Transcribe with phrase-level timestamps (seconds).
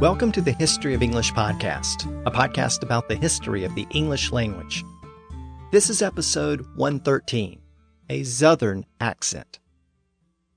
[0.00, 4.30] Welcome to the History of English podcast, a podcast about the history of the English
[4.30, 4.84] language.
[5.72, 7.60] This is episode 113
[8.08, 9.58] A Zouthern Accent.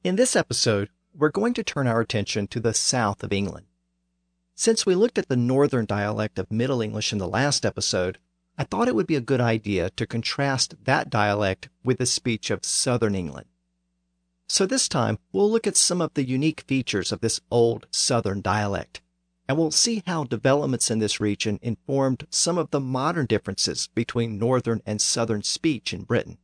[0.04, 3.66] In this episode, we're going to turn our attention to the south of England.
[4.54, 8.20] Since we looked at the northern dialect of Middle English in the last episode,
[8.60, 12.52] I thought it would be a good idea to contrast that dialect with the speech
[12.52, 13.48] of southern England.
[14.48, 18.42] So this time, we'll look at some of the unique features of this old southern
[18.42, 19.02] dialect
[19.52, 24.40] and we'll see how developments in this region informed some of the modern differences between
[24.40, 26.38] northern and southern speech in Britain.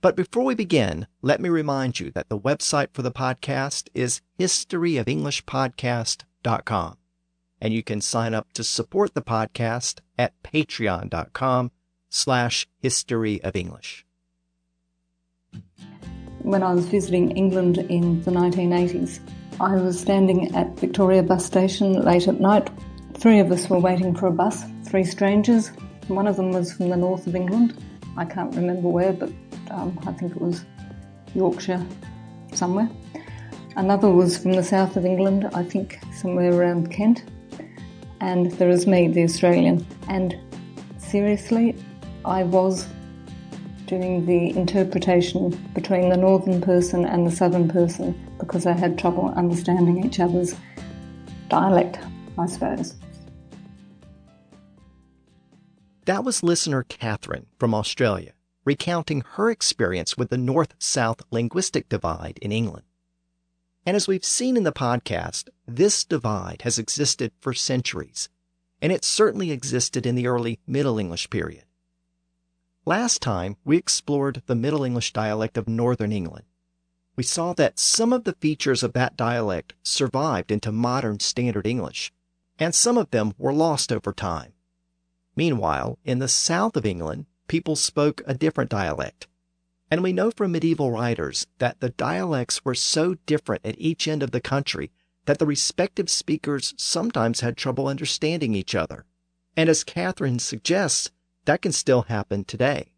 [0.00, 4.22] But before we begin, let me remind you that the website for the podcast is
[4.38, 6.96] historyofenglishpodcast.com,
[7.60, 11.72] and you can sign up to support the podcast at patreon.com
[12.08, 14.06] slash history of English.
[16.38, 19.20] When I was visiting England in the 1980s,
[19.60, 22.70] I was standing at Victoria bus station late at night.
[23.14, 25.72] Three of us were waiting for a bus, three strangers.
[26.06, 27.76] One of them was from the north of England.
[28.16, 29.32] I can't remember where, but
[29.72, 30.64] um, I think it was
[31.34, 31.84] Yorkshire
[32.54, 32.88] somewhere.
[33.74, 37.24] Another was from the south of England, I think somewhere around Kent.
[38.20, 39.84] And there was me, the Australian.
[40.08, 40.36] And
[40.98, 41.74] seriously,
[42.24, 42.86] I was
[43.86, 49.32] doing the interpretation between the northern person and the southern person because I had trouble
[49.36, 50.54] understanding each other's
[51.48, 51.98] dialect,
[52.38, 52.94] I suppose.
[56.06, 58.32] That was listener Catherine from Australia
[58.68, 62.84] recounting her experience with the north south linguistic divide in England.
[63.86, 68.28] And as we've seen in the podcast, this divide has existed for centuries,
[68.82, 71.64] and it certainly existed in the early Middle English period.
[72.84, 76.44] Last time, we explored the Middle English dialect of Northern England
[77.18, 82.12] we saw that some of the features of that dialect survived into modern Standard English,
[82.60, 84.52] and some of them were lost over time.
[85.34, 89.26] Meanwhile, in the south of England, people spoke a different dialect.
[89.90, 94.22] And we know from medieval writers that the dialects were so different at each end
[94.22, 94.92] of the country
[95.24, 99.06] that the respective speakers sometimes had trouble understanding each other.
[99.56, 101.10] And as Catherine suggests,
[101.46, 102.92] that can still happen today.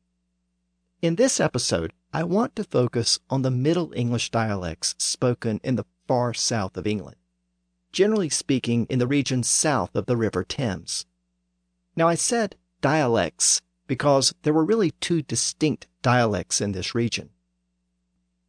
[1.01, 5.87] In this episode, I want to focus on the Middle English dialects spoken in the
[6.09, 7.17] far south of England,
[7.93, 11.07] generally speaking in the region south of the River Thames.
[11.95, 17.31] Now, I said dialects because there were really two distinct dialects in this region.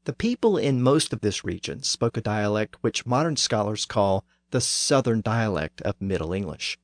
[0.05, 4.61] The people in most of this region spoke a dialect which modern scholars call the
[4.61, 6.79] Southern dialect of Middle English.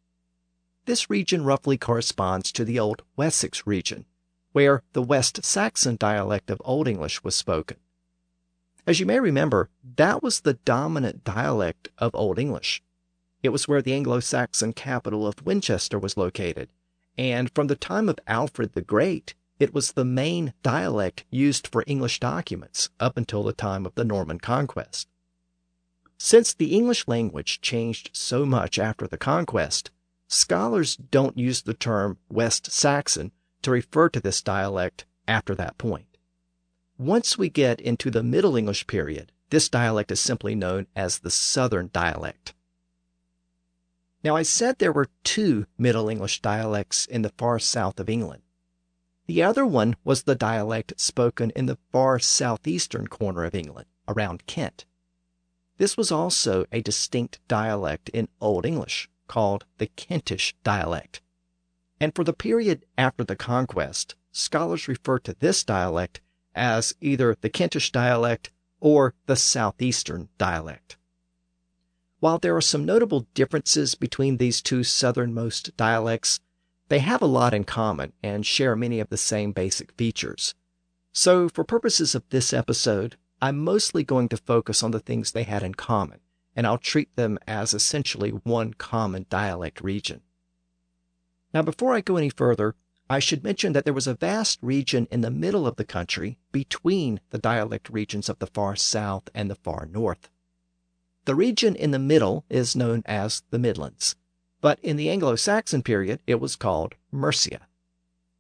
[0.85, 4.05] This region roughly corresponds to the Old Wessex region,
[4.57, 7.78] where the West Saxon dialect of Old English was spoken.
[8.88, 12.81] As you may remember, that was the dominant dialect of Old English.
[13.44, 16.69] It was where the Anglo Saxon capital of Winchester was located,
[17.19, 21.84] and from the time of Alfred the Great, it was the main dialect used for
[21.85, 25.07] English documents up until the time of the Norman conquest.
[26.17, 29.91] Since the English language changed so much after the conquest,
[30.28, 33.31] scholars don't use the term West Saxon
[33.67, 36.17] to refer to this dialect after that point.
[36.97, 41.29] Once we get into the Middle English period, this dialect is simply known as the
[41.29, 42.53] Southern dialect.
[44.23, 48.41] Now, I said there were two Middle English dialects in the far south of England.
[49.25, 54.45] The other one was the dialect spoken in the far southeastern corner of England, around
[54.45, 54.85] Kent.
[55.75, 61.19] This was also a distinct dialect in Old English, called the Kentish dialect.
[62.00, 66.22] And for the period after the conquest, scholars refer to this dialect
[66.53, 70.97] as either the Kentish dialect or the southeastern dialect.
[72.19, 76.40] While there are some notable differences between these two southernmost dialects,
[76.90, 80.55] they have a lot in common and share many of the same basic features.
[81.11, 85.43] So, for purposes of this episode, I'm mostly going to focus on the things they
[85.43, 86.20] had in common,
[86.55, 90.22] and I'll treat them as essentially one common dialect region.
[91.53, 92.76] Now, before I go any further,
[93.09, 96.38] I should mention that there was a vast region in the middle of the country
[96.52, 100.29] between the dialect regions of the far south and the far north.
[101.23, 104.17] The region in the middle is known as the Midlands,
[104.59, 107.67] but in the Anglo Saxon period it was called Mercia.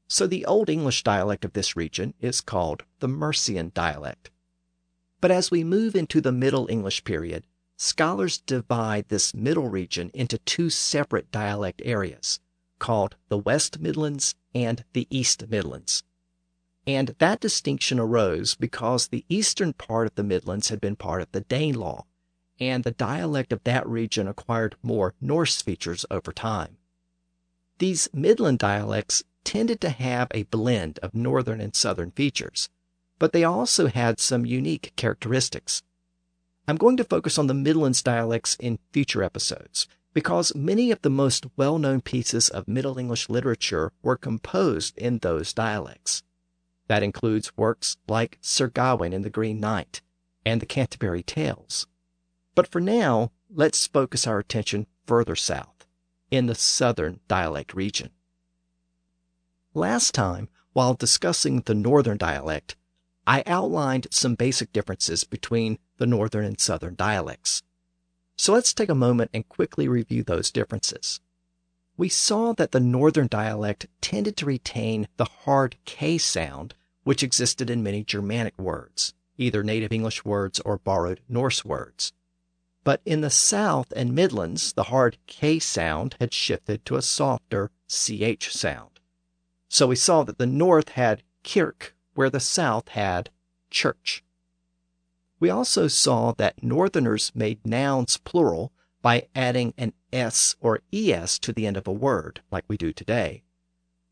[0.09, 4.31] So the Old English dialect of this region is called the Mercian dialect.
[5.21, 7.45] But as we move into the Middle English period,
[7.77, 12.41] scholars divide this middle region into two separate dialect areas
[12.79, 16.03] called the West Midlands and the East Midlands.
[16.85, 21.31] And that distinction arose because the eastern part of the Midlands had been part of
[21.31, 22.03] the Danelaw,
[22.59, 26.77] and the dialect of that region acquired more Norse features over time.
[27.79, 32.69] These Midland dialects tended to have a blend of northern and southern features,
[33.19, 35.83] but they also had some unique characteristics.
[36.67, 41.11] I'm going to focus on the Midlands dialects in future episodes because many of the
[41.11, 46.23] most well known pieces of Middle English literature were composed in those dialects.
[46.87, 50.01] That includes works like Sir Gawain and the Green Knight
[50.43, 51.85] and the Canterbury Tales.
[52.55, 55.85] But for now, let's focus our attention further south,
[56.31, 58.09] in the southern dialect region.
[59.75, 62.75] Last time, while discussing the northern dialect,
[63.27, 67.61] I outlined some basic differences between the northern and southern dialects.
[68.37, 71.19] So let's take a moment and quickly review those differences.
[71.97, 77.71] We saw that the northern dialect tended to retain the hard K sound, which existed
[77.71, 82.13] in many Germanic words, either native English words or borrowed Norse words.
[82.83, 87.71] But in the South and Midlands, the hard K sound had shifted to a softer
[87.89, 88.99] CH sound.
[89.67, 93.31] So we saw that the North had kirk, where the South had
[93.71, 94.23] church.
[95.39, 101.53] We also saw that Northerners made nouns plural by adding an S or ES to
[101.53, 103.43] the end of a word, like we do today.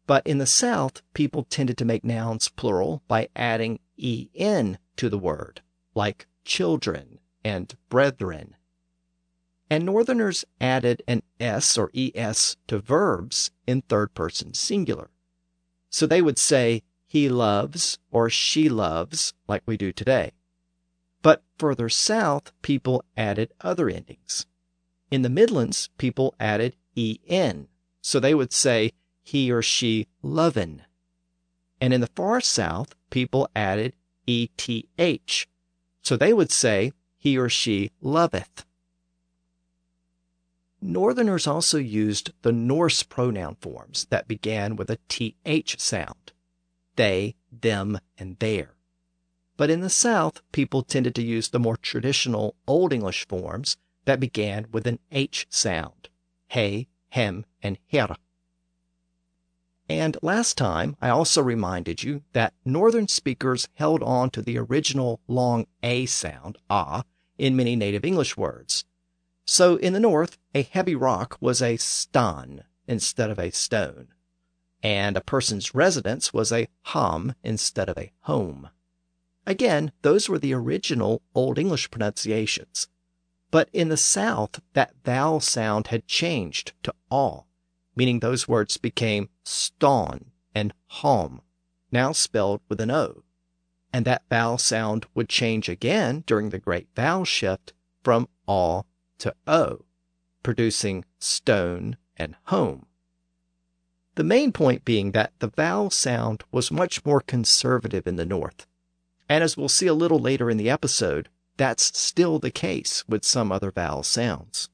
[0.07, 5.17] But in the South, people tended to make nouns plural by adding EN to the
[5.17, 5.61] word,
[5.95, 8.55] like children and brethren
[9.69, 15.09] and Northerners added an S or ES to verbs in third person singular.
[15.89, 20.31] So they would say, he loves or she loves, like we do today.
[21.57, 24.45] Further south, people added other endings.
[25.09, 27.67] In the Midlands, people added EN,
[28.01, 28.91] so they would say,
[29.23, 30.83] he or she lovin'.
[31.81, 33.93] And in the far south, people added
[34.27, 35.47] ETH,
[36.01, 38.65] so they would say, he or she loveth.
[40.81, 46.33] Northerners also used the Norse pronoun forms that began with a th sound
[46.95, 48.74] they, them, and their.
[49.57, 54.19] But in the South, people tended to use the more traditional Old English forms that
[54.19, 56.09] began with an H sound
[56.47, 58.15] he, hem, and her.
[59.89, 65.19] And last time, I also reminded you that Northern speakers held on to the original
[65.27, 67.03] long A sound, ah,
[67.37, 68.85] in many native English words
[69.45, 74.07] so in the north, a heavy rock was a stan instead of a stone,
[74.81, 78.69] and a person's residence was a ham instead of a home.
[79.45, 82.87] Again, those were the original Old English pronunciations.
[83.51, 87.43] But in the South, that vowel sound had changed to aw,
[87.95, 91.41] meaning those words became ston and hom,
[91.91, 93.23] now spelled with an O.
[93.93, 98.81] And that vowel sound would change again during the Great Vowel Shift from aw
[99.19, 99.85] to O,
[100.43, 102.87] producing stone and home.
[104.15, 108.65] The main point being that the vowel sound was much more conservative in the North.
[109.27, 113.25] And as we'll see a little later in the episode, that's still the case with
[113.25, 114.69] some other vowel sounds.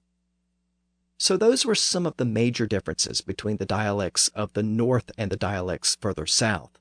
[1.17, 5.31] So those were some of the major differences between the dialects of the North and
[5.31, 6.71] the dialects further south.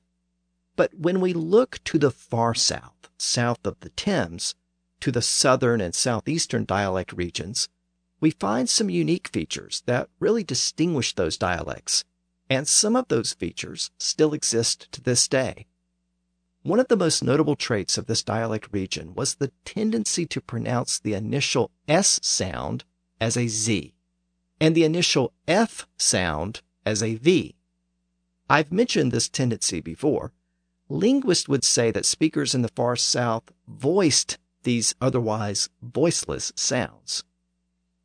[0.75, 4.55] But when we look to the far south, south of the Thames,
[5.01, 7.69] to the southern and southeastern dialect regions,
[8.19, 12.03] we find some unique features that really distinguish those dialects,
[12.49, 15.67] and some of those features still exist to this day.
[16.63, 20.99] One of the most notable traits of this dialect region was the tendency to pronounce
[20.99, 22.83] the initial S sound
[23.19, 23.95] as a Z
[24.59, 27.55] and the initial F sound as a V.
[28.47, 30.33] I've mentioned this tendency before.
[30.87, 37.23] Linguists would say that speakers in the far south voiced these otherwise voiceless sounds.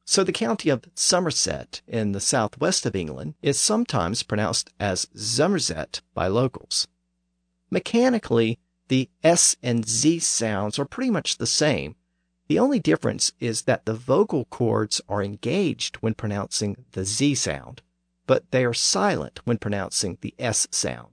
[0.07, 6.01] So the county of Somerset in the southwest of England is sometimes pronounced as Zomerset
[6.15, 6.89] by locals.
[7.71, 8.59] Mechanically,
[8.89, 11.97] the S and Z sounds are pretty much the same.
[12.49, 17.83] The only difference is that the vocal cords are engaged when pronouncing the Z sound,
[18.27, 21.13] but they are silent when pronouncing the S sound.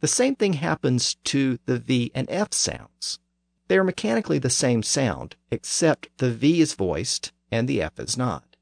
[0.00, 3.18] The same thing happens to the V and F sounds.
[3.68, 8.16] They are mechanically the same sound, except the V is voiced and the F is
[8.16, 8.56] not.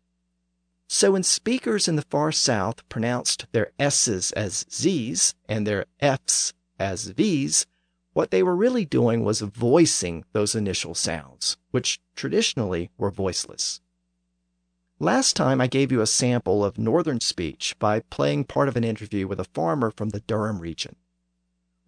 [0.87, 6.55] So when speakers in the far south pronounced their S's as Z's and their F's
[6.79, 7.67] as V's,
[8.13, 13.81] what they were really doing was voicing those initial sounds, which traditionally were voiceless.
[15.01, 18.85] Last time I gave you a sample of northern speech by playing part of an
[18.85, 20.95] interview with a farmer from the Durham region.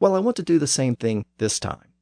[0.00, 1.92] Well, I want to do the same thing this time.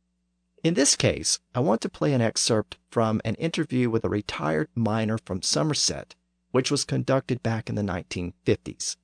[0.65, 4.71] In this case, I want to play an excerpt from an interview with a retired
[4.75, 6.15] miner from Somerset,
[6.53, 8.97] which was conducted back in the 1950s.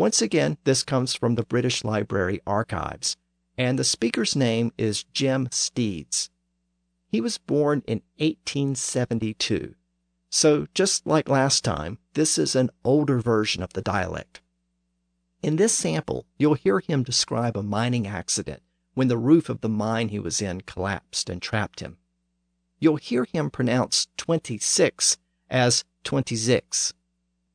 [0.00, 3.18] Once again, this comes from the British Library archives,
[3.58, 6.30] and the speaker's name is Jim Steeds.
[7.12, 9.74] He was born in 1872,
[10.30, 14.40] so just like last time, this is an older version of the dialect.
[15.42, 18.62] In this sample, you'll hear him describe a mining accident
[18.94, 21.98] when the roof of the mine he was in collapsed and trapped him.
[22.78, 25.18] You'll hear him pronounce 26
[25.50, 26.94] as 26,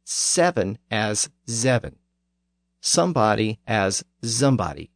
[0.04, 1.96] 7 as Zevin,
[2.86, 4.92] somebody as somebody,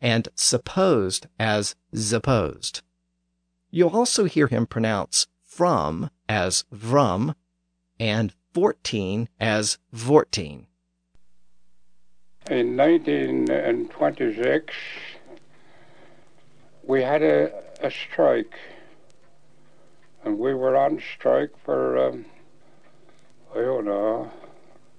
[0.00, 2.80] and supposed as supposed.
[3.70, 7.34] You'll also hear him pronounce from as vrum
[8.00, 10.64] and 14 as vorteen.
[12.50, 14.74] In 1926,
[16.84, 17.52] we had a,
[17.82, 18.54] a strike,
[20.24, 22.24] and we were on strike for, um,
[23.54, 24.32] I don't know,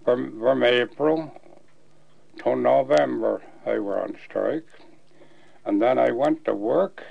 [0.05, 1.38] from, from April
[2.39, 4.67] to November, I were on strike.
[5.65, 7.03] And then I went to work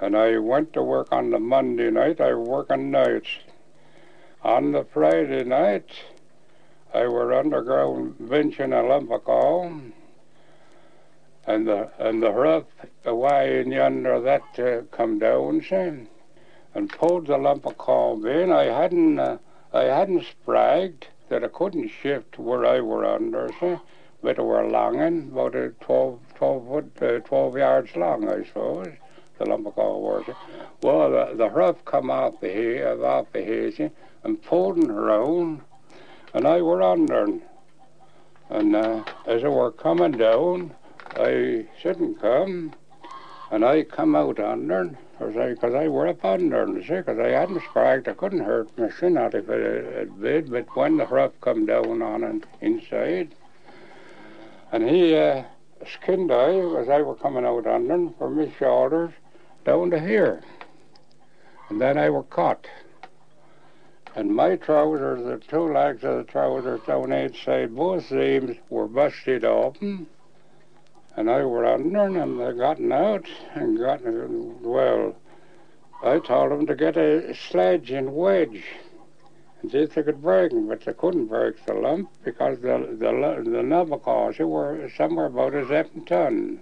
[0.00, 2.20] and I went to work on the Monday night.
[2.20, 3.28] I work on nights.
[4.42, 5.88] On the Friday night,
[6.92, 9.72] I were underground benching a lump of coal,
[11.46, 12.64] and the and the roof
[13.04, 16.06] away in yonder that uh, come down, see,
[16.74, 18.52] and pulled the lump of coal in.
[18.52, 19.38] I hadn't uh,
[19.72, 23.76] I hadn't spragged that I couldn't shift where I were under, see,
[24.22, 28.94] but it were longing about a 12, 12 foot, uh, 12 yards long, I suppose
[29.38, 30.24] the Lumbercall was.
[30.82, 33.90] Well, the, the come off the hay, off the hazy
[34.22, 35.60] and pulled around,
[36.32, 37.26] and I were under.
[38.50, 40.74] And uh, as I were coming down,
[41.16, 42.74] I shouldn't come,
[43.50, 47.18] and I come out under, because I, cause I were up under, you see, because
[47.18, 50.96] I hadn't spragged, I couldn't hurt my shin out if it, it did, but when
[50.96, 53.34] the roof come down on it inside,
[54.72, 55.44] and he uh,
[55.86, 59.12] skinned I as I were coming out under from my shoulders
[59.64, 60.42] down to here.
[61.68, 62.66] And then I were caught.
[64.16, 68.86] And my trousers, the two legs of the trousers down each side, both seams were
[68.86, 70.06] busted open.
[71.16, 75.14] And I were under and they gotten out and gotten, well,
[76.02, 78.64] I told them to get a sledge and wedge
[79.62, 82.96] and see if they could break them, but they couldn't break the lump because the
[82.98, 86.60] the the Navajo were somewhere about a seven ton.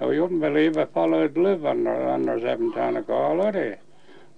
[0.00, 3.74] Now, you wouldn't believe a fellow'd live under, under seven ton of coal, would he?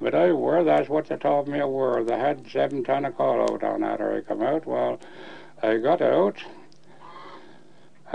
[0.01, 2.05] But I were, that's what they told me I were.
[2.05, 4.67] They had seven ton of coal out on after I come out.
[4.67, 5.01] Well,
[5.63, 6.43] I got out,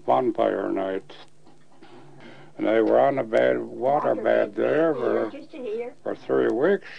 [0.05, 1.17] bonfire night.
[2.59, 5.33] And I were on a bed, water bed there for,
[6.03, 6.91] for three weeks.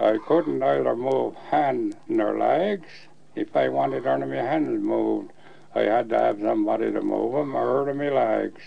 [0.00, 2.88] I couldn't either move hand nor legs.
[3.34, 5.32] If I wanted any of my hands moved,
[5.74, 8.62] I had to have somebody to move them or hurt my legs.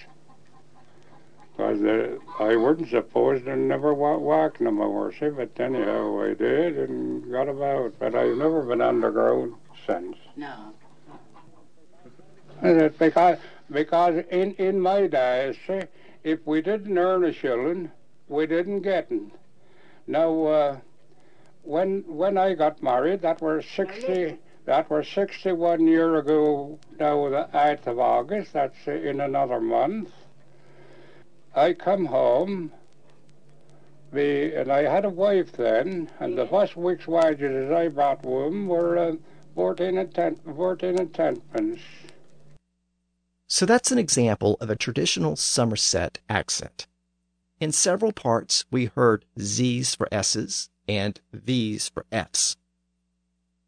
[1.57, 6.77] Because I wasn't supposed to never walk, walk no more, see, but anyhow, I did
[6.77, 7.93] and got about.
[7.97, 9.55] But I've never been underground
[9.87, 10.15] since.
[10.35, 10.73] No.
[12.61, 13.39] Because,
[13.71, 15.81] because in, in my days, see,
[16.23, 17.89] if we didn't earn a shilling,
[18.27, 19.23] we didn't get it.
[20.05, 20.77] Now, uh,
[21.63, 24.37] when when I got married, that was sixty.
[24.65, 26.79] That was sixty-one year ago.
[26.99, 28.53] Now the eighth of August.
[28.53, 30.11] That's in another month.
[31.55, 32.71] I come home.
[34.11, 38.67] The, and I had a wife then, and the first week's wages I brought home
[38.67, 39.15] were uh,
[39.53, 41.81] fourteen and ten, fourteen and tenpence.
[43.47, 46.87] So that's an example of a traditional Somerset accent.
[47.59, 52.55] In several parts, we heard Z's for S's, and V's for F's.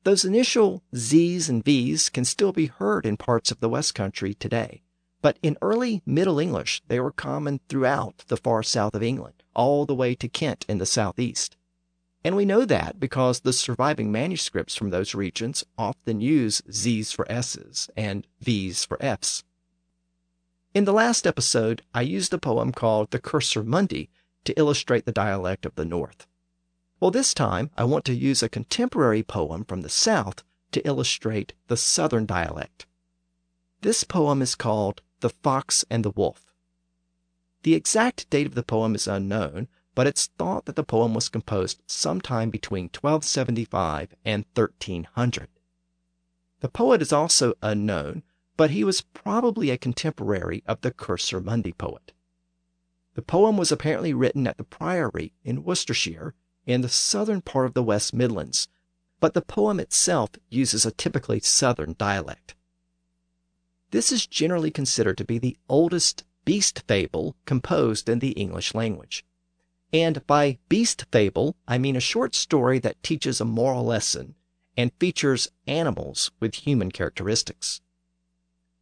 [0.04, 4.34] Those initial Z's and V's can still be heard in parts of the West Country
[4.34, 4.84] today,
[5.22, 9.86] but in early Middle English they were common throughout the far south of England, all
[9.86, 11.58] the way to Kent in the southeast.
[12.24, 17.30] And we know that because the surviving manuscripts from those regions often use Z's for
[17.32, 19.44] S's and V's for F's.
[20.74, 24.10] In the last episode, I used a poem called The Cursor Mundi
[24.44, 26.28] to illustrate the dialect of the North.
[27.00, 31.54] Well, this time I want to use a contemporary poem from the South to illustrate
[31.68, 32.86] the Southern dialect.
[33.82, 36.46] This poem is called The Fox and the Wolf.
[37.64, 41.28] The exact date of the poem is unknown, but it's thought that the poem was
[41.28, 45.50] composed sometime between 1275 and 1300.
[46.62, 48.24] The poet is also unknown,
[48.56, 52.14] but he was probably a contemporary of the Cursor Mundi poet.
[53.16, 56.34] The poem was apparently written at the Priory in Worcestershire,
[56.66, 58.70] in the southern part of the West Midlands,
[59.20, 62.56] but the poem itself uses a typically southern dialect.
[63.92, 69.26] This is generally considered to be the oldest beast fable composed in the English language.
[69.92, 74.36] And by beast fable, I mean a short story that teaches a moral lesson
[74.78, 77.82] and features animals with human characteristics.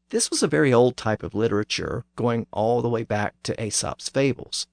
[0.10, 4.10] This was a very old type of literature, going all the way back to Aesop's
[4.10, 4.68] fables.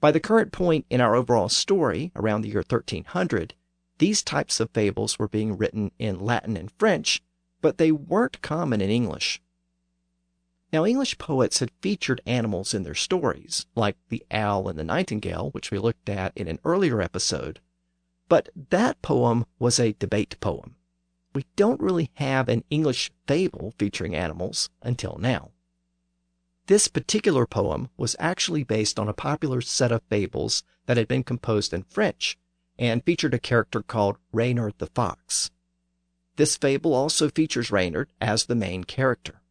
[0.00, 3.54] By the current point in our overall story, around the year 1300,
[3.98, 7.22] these types of fables were being written in Latin and French,
[7.60, 9.40] but they weren't common in English.
[10.72, 15.50] Now, English poets had featured animals in their stories, like the owl and the nightingale,
[15.50, 17.60] which we looked at in an earlier episode.
[18.28, 20.76] But that poem was a debate poem.
[21.34, 25.50] We don't really have an English fable featuring animals until now.
[26.66, 31.24] This particular poem was actually based on a popular set of fables that had been
[31.24, 32.38] composed in French
[32.78, 35.50] and featured a character called Reynard the Fox.
[36.40, 39.42] This fable also features Reynard as the main character.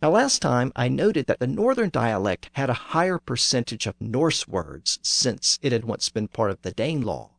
[0.00, 4.48] Now, last time I noted that the northern dialect had a higher percentage of Norse
[4.48, 7.32] words since it had once been part of the Danelaw.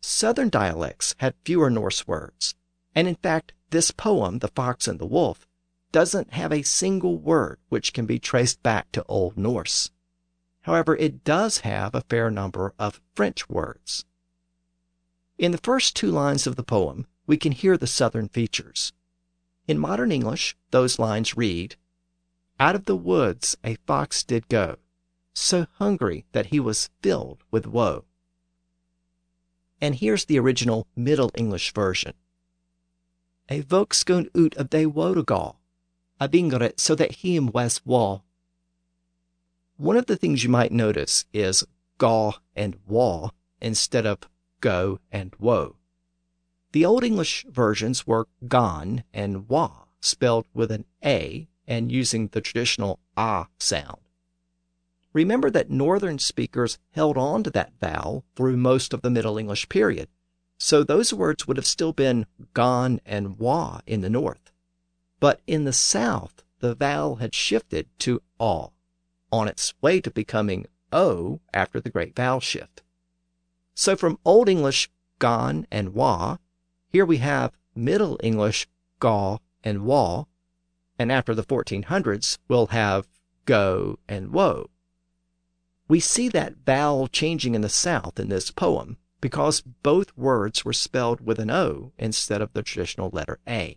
[0.00, 2.54] Southern dialects had fewer Norse words,
[2.94, 5.46] and in fact, this poem, The Fox and the Wolf,
[5.92, 9.90] doesn't have a single word which can be traced back to Old Norse.
[10.62, 14.06] However, it does have a fair number of French words.
[15.36, 18.92] In the first two lines of the poem, we can hear the southern features.
[19.66, 21.76] In modern English, those lines read,
[22.60, 24.76] Out of the woods a fox did go,
[25.34, 28.04] so hungry that he was filled with woe.
[29.80, 32.14] And here's the original Middle English version.
[33.48, 35.56] A volk skoon ut of de wodegal,
[36.18, 38.24] a bingeret so that he him was wall.
[39.76, 41.64] One of the things you might notice is
[41.98, 44.20] gaw and waw instead of
[44.60, 45.76] go and woe.
[46.76, 52.42] The Old English versions were gone and wa, spelled with an A and using the
[52.42, 54.02] traditional ah sound.
[55.14, 59.70] Remember that Northern speakers held on to that vowel through most of the Middle English
[59.70, 60.10] period,
[60.58, 64.52] so those words would have still been gone and wa in the North.
[65.18, 68.68] But in the South, the vowel had shifted to aw,
[69.32, 72.82] on its way to becoming o after the great vowel shift.
[73.74, 76.36] So from Old English gone and wa
[76.96, 78.66] here we have Middle English
[79.00, 80.30] gaw and Wall,
[80.98, 83.06] and after the 1400s, we'll have
[83.44, 84.70] go and woe.
[85.88, 90.72] We see that vowel changing in the South in this poem because both words were
[90.72, 93.76] spelled with an O instead of the traditional letter A.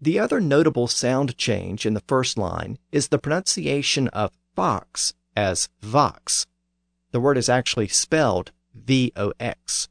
[0.00, 5.68] The other notable sound change in the first line is the pronunciation of fox as
[5.82, 6.46] vox.
[7.10, 9.90] The word is actually spelled V O X.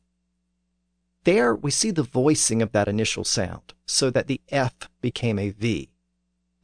[1.24, 5.52] There we see the voicing of that initial sound so that the F became a
[5.52, 5.90] V.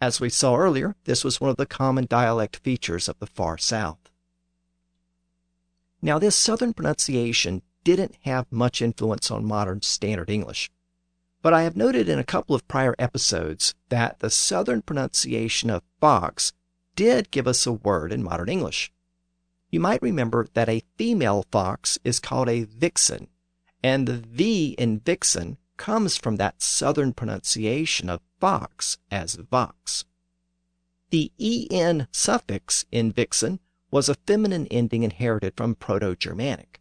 [0.01, 3.57] As we saw earlier, this was one of the common dialect features of the far
[3.57, 3.99] south.
[6.01, 10.71] Now, this southern pronunciation didn't have much influence on modern standard English,
[11.41, 15.83] but I have noted in a couple of prior episodes that the southern pronunciation of
[16.01, 16.51] fox
[16.95, 18.91] did give us a word in modern English.
[19.69, 23.27] You might remember that a female fox is called a vixen
[23.83, 30.05] and the V in vixen comes from that southern pronunciation of fox as vox.
[31.09, 36.79] The en suffix in vixen was a feminine ending inherited from Proto Germanic.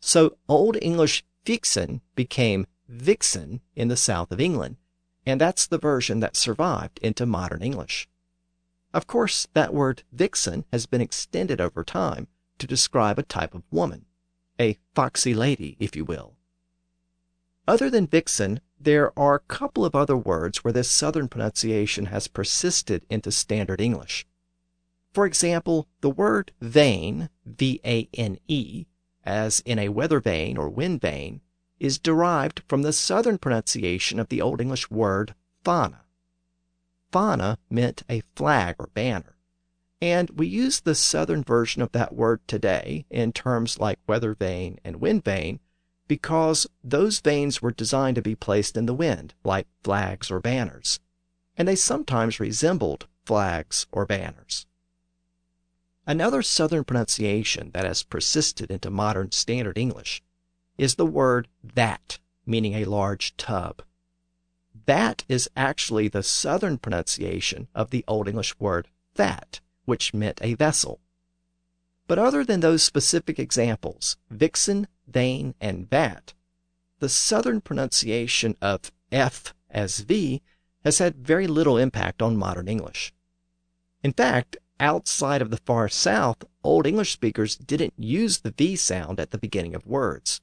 [0.00, 4.76] So Old English vixen became vixen in the south of England,
[5.24, 8.08] and that's the version that survived into modern English.
[8.92, 12.26] Of course, that word vixen has been extended over time
[12.58, 14.06] to describe a type of woman
[14.60, 16.36] a foxy lady, if you will.
[17.66, 22.28] Other than vixen, there are a couple of other words where this southern pronunciation has
[22.28, 24.26] persisted into standard English.
[25.12, 28.86] For example, the word vane, V A N E,
[29.24, 31.40] as in a weather vane or wind vane,
[31.78, 36.00] is derived from the southern pronunciation of the Old English word fana.
[37.12, 39.36] Fana meant a flag or banner.
[40.02, 44.78] And we use the southern version of that word today in terms like weather vane
[44.84, 45.60] and wind vane
[46.08, 51.00] because those vanes were designed to be placed in the wind, like flags or banners.
[51.56, 54.66] And they sometimes resembled flags or banners.
[56.06, 60.22] Another southern pronunciation vat has persisted into modern standard English
[60.78, 63.82] is the word vat, meaning a large tub.
[64.86, 70.54] that is actually the southern pronunciation of the Old English word that, which meant a
[70.54, 71.00] vessel.
[72.06, 76.34] But other than those specific examples, vixen, vane, and vat,
[76.98, 80.42] the southern pronunciation of F as V
[80.84, 83.12] has had very little impact on modern English.
[84.02, 89.20] In fact, outside of the far south, Old English speakers didn't use the V sound
[89.20, 90.40] at the beginning of words.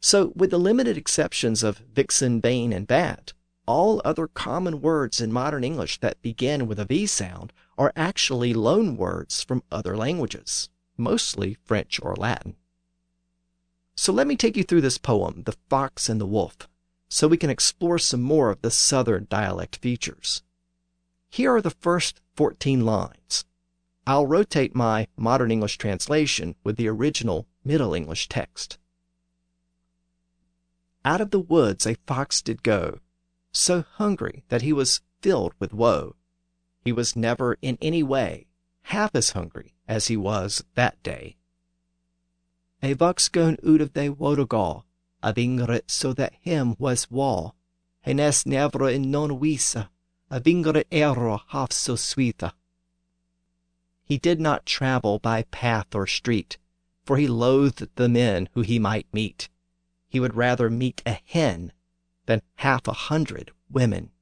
[0.00, 3.32] So, with the limited exceptions of vixen, vane, and vat,
[3.66, 8.54] all other common words in modern English that begin with a V sound are actually
[8.54, 12.56] loan words from other languages, mostly French or Latin.
[13.94, 16.68] So let me take you through this poem, The Fox and the Wolf,
[17.08, 20.42] so we can explore some more of the Southern dialect features.
[21.28, 23.44] Here are the first 14 lines.
[24.06, 28.78] I'll rotate my modern English translation with the original Middle English text.
[31.04, 32.98] Out of the woods a fox did go,
[33.52, 36.15] so hungry that he was filled with woe.
[36.86, 38.46] He was never in any way
[38.82, 41.36] half as hungry as he was that day.
[42.80, 44.84] A vox gone out of the wodogal,
[45.20, 47.56] a vingret so that him was wall,
[48.02, 49.88] henes never in non wisa,
[50.30, 52.52] a vingret error half so sweeta.
[54.04, 56.56] He did not travel by path or street,
[57.04, 59.48] for he loathed the men who he might meet.
[60.08, 61.72] He would rather meet a hen
[62.26, 64.12] than half a hundred women.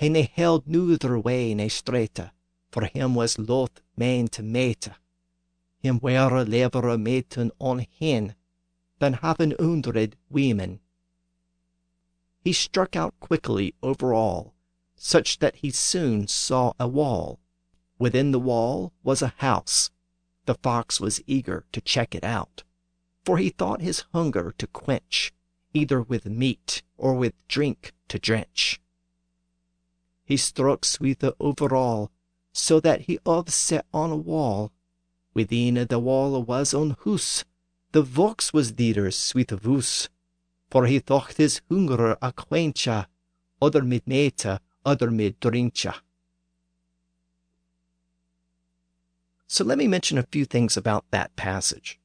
[0.00, 2.32] He ne held neither way ne straighter,
[2.70, 4.88] for him was loth man to mate.
[5.78, 8.34] Him were a lever maten on hen
[8.98, 10.80] than half an hundred women.
[12.42, 14.54] He struck out quickly over all,
[14.96, 17.38] such that he soon saw a wall.
[17.98, 19.90] Within the wall was a house.
[20.46, 22.64] The fox was eager to check it out,
[23.22, 25.34] for he thought his hunger to quench,
[25.74, 28.80] either with meat or with drink to drench.
[30.30, 32.12] He struck Sweetha over all,
[32.52, 34.70] so that he offset on a wall.
[35.34, 37.44] Within the wall was on house,
[37.90, 40.08] the vox was deeder Sweetha voos,
[40.70, 43.06] for he thought his hunger a quencha,
[43.60, 45.96] other mid meta, other mid drincha.
[49.48, 51.98] So let me mention a few things about that passage.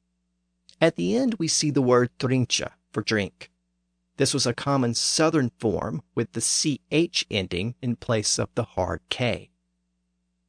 [0.80, 3.52] At the end, we see the word trincha for drink.
[4.16, 9.00] This was a common Southern form with the CH ending in place of the hard
[9.10, 9.50] K.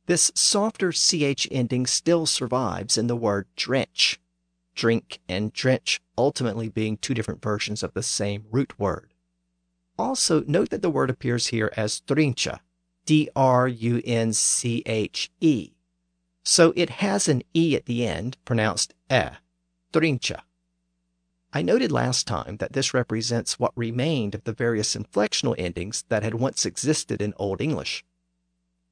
[0.05, 4.19] This softer CH ending still survives in the word drench,
[4.73, 9.13] drink and drench ultimately being two different versions of the same root word.
[9.99, 12.59] Also, note that the word appears here as trincha,
[13.05, 15.71] D R U N C H E.
[16.43, 19.31] So it has an E at the end, pronounced eh,
[19.91, 20.41] trincha.
[21.53, 26.23] I noted last time that this represents what remained of the various inflectional endings that
[26.23, 28.03] had once existed in Old English.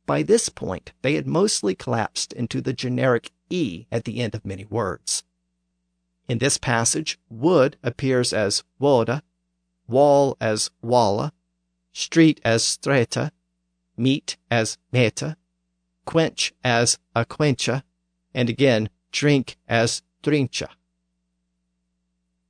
[0.06, 4.46] By this point, they had mostly collapsed into the generic E at the end of
[4.46, 5.24] many words.
[6.28, 9.22] In this passage, wood appears as woda,
[9.88, 11.34] wall as walla,
[11.92, 13.32] street as streta,
[13.98, 15.38] meat as meta,
[16.06, 17.84] quench as aquencha,
[18.34, 20.68] and again, drink as drincha.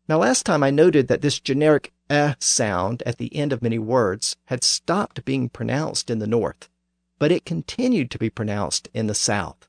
[0.07, 3.79] Now, last time I noted that this generic eh sound at the end of many
[3.79, 6.69] words had stopped being pronounced in the North,
[7.17, 9.67] but it continued to be pronounced in the South.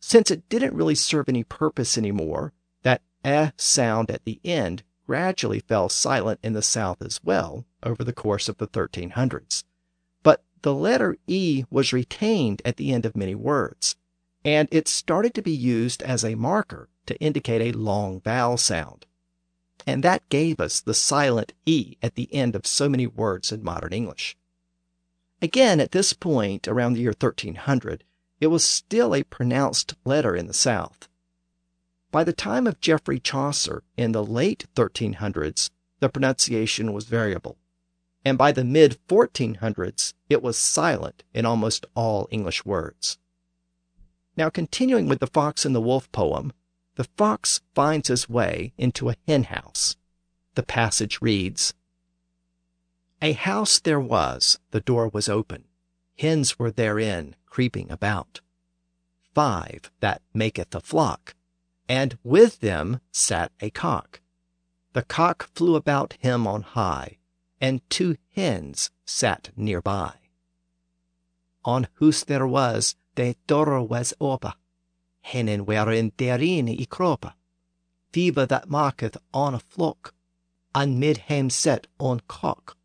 [0.00, 5.60] Since it didn't really serve any purpose anymore, that eh sound at the end gradually
[5.60, 9.62] fell silent in the South as well over the course of the 1300s.
[10.24, 13.94] But the letter E was retained at the end of many words,
[14.44, 19.06] and it started to be used as a marker to indicate a long vowel sound
[19.88, 23.64] and that gave us the silent E at the end of so many words in
[23.64, 24.36] modern English.
[25.40, 28.04] Again, at this point, around the year 1300,
[28.38, 31.08] it was still a pronounced letter in the South.
[32.10, 35.70] By the time of Geoffrey Chaucer in the late 1300s,
[36.00, 37.56] the pronunciation was variable,
[38.26, 43.16] and by the mid 1400s, it was silent in almost all English words.
[44.36, 46.52] Now, continuing with the Fox and the Wolf poem,
[46.98, 49.96] the fox finds his way into a hen house.
[50.56, 51.72] The passage reads
[53.22, 55.66] A house there was, the door was open,
[56.18, 58.40] hens were therein creeping about.
[59.32, 61.36] Five that maketh a flock,
[61.88, 64.20] and with them sat a cock.
[64.92, 67.18] The cock flew about him on high,
[67.60, 70.14] and two hens sat near by.
[71.64, 74.54] On whose there was, the door was open
[75.32, 77.34] Hennen wherein therein i kropa.
[78.12, 80.14] Fever that marketh on a flock,
[80.74, 82.76] and mid him set on cock.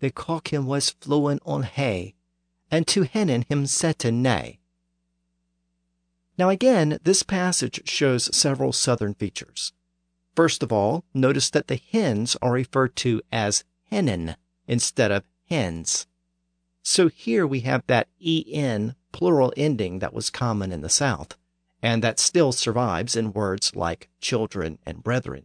[0.00, 2.14] the cock him was flowing on hay,
[2.70, 4.58] and to hennen him setting nay.
[6.38, 9.72] Now again, this passage shows several southern features.
[10.34, 16.06] First of all, notice that the hens are referred to as hennen instead of hens.
[16.82, 21.36] So here we have that en plural ending that was common in the South,
[21.82, 25.44] and that still survives in words like children and brethren.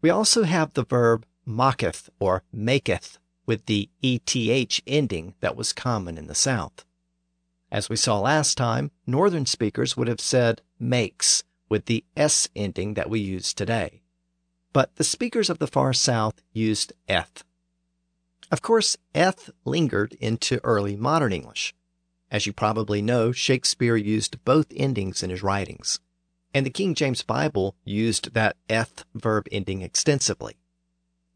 [0.00, 6.16] We also have the verb mocketh or maketh with the eth ending that was common
[6.16, 6.84] in the South.
[7.70, 12.94] As we saw last time, Northern speakers would have said makes with the s ending
[12.94, 14.02] that we use today.
[14.72, 17.44] But the speakers of the far South used eth.
[18.50, 21.74] Of course, eth lingered into early modern English.
[22.30, 25.98] As you probably know, Shakespeare used both endings in his writings,
[26.54, 30.56] and the King James Bible used that eth verb ending extensively.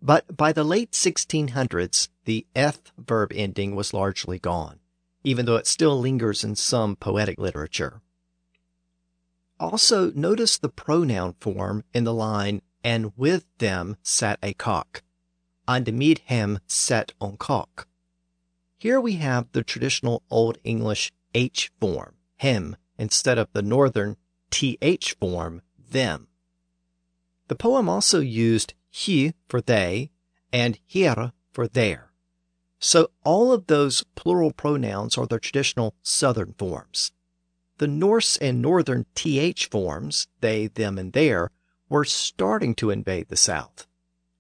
[0.01, 4.81] But by the late 1600s, the eth verb ending was largely gone,
[5.25, 8.03] even though it still lingers in some poetic literature.
[9.59, 15.03] Also, notice the pronoun form in the line, and with them sat a cock
[15.67, 17.89] and med him sat on cock.
[18.77, 24.17] Here we have the traditional Old English H form, him, instead of the Northern
[24.51, 26.29] TH form, them.
[27.49, 30.11] The poem also used he for they
[30.53, 32.13] and here for there.
[32.79, 37.13] So all of those plural pronouns are the traditional Southern forms.
[37.79, 41.51] The Norse and Northern TH forms, they, them, and their,
[41.89, 43.87] were starting to invade the South.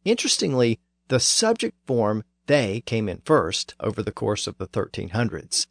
[0.04, 5.66] Interestingly, the subject form they came in first over the course of the 1300s.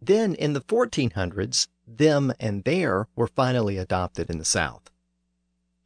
[0.00, 4.90] Then in the 1400s, them and their were finally adopted in the South.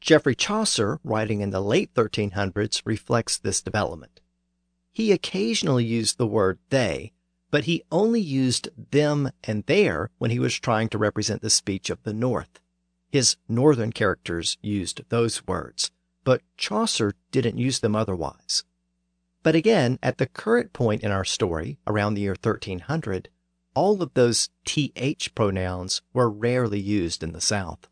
[0.01, 4.21] Geoffrey Chaucer, writing in the late 1300s, reflects this development.
[4.93, 7.13] He occasionally used the word they,
[7.51, 11.91] but he only used them and their when he was trying to represent the speech
[11.91, 12.61] of the North.
[13.11, 15.91] His northern characters used those words
[16.25, 18.65] but Chaucer didn't use them otherwise.
[19.43, 23.29] But again, at the current point in our story, around the year 1300,
[23.75, 27.89] all of those th pronouns were rarely used in the South.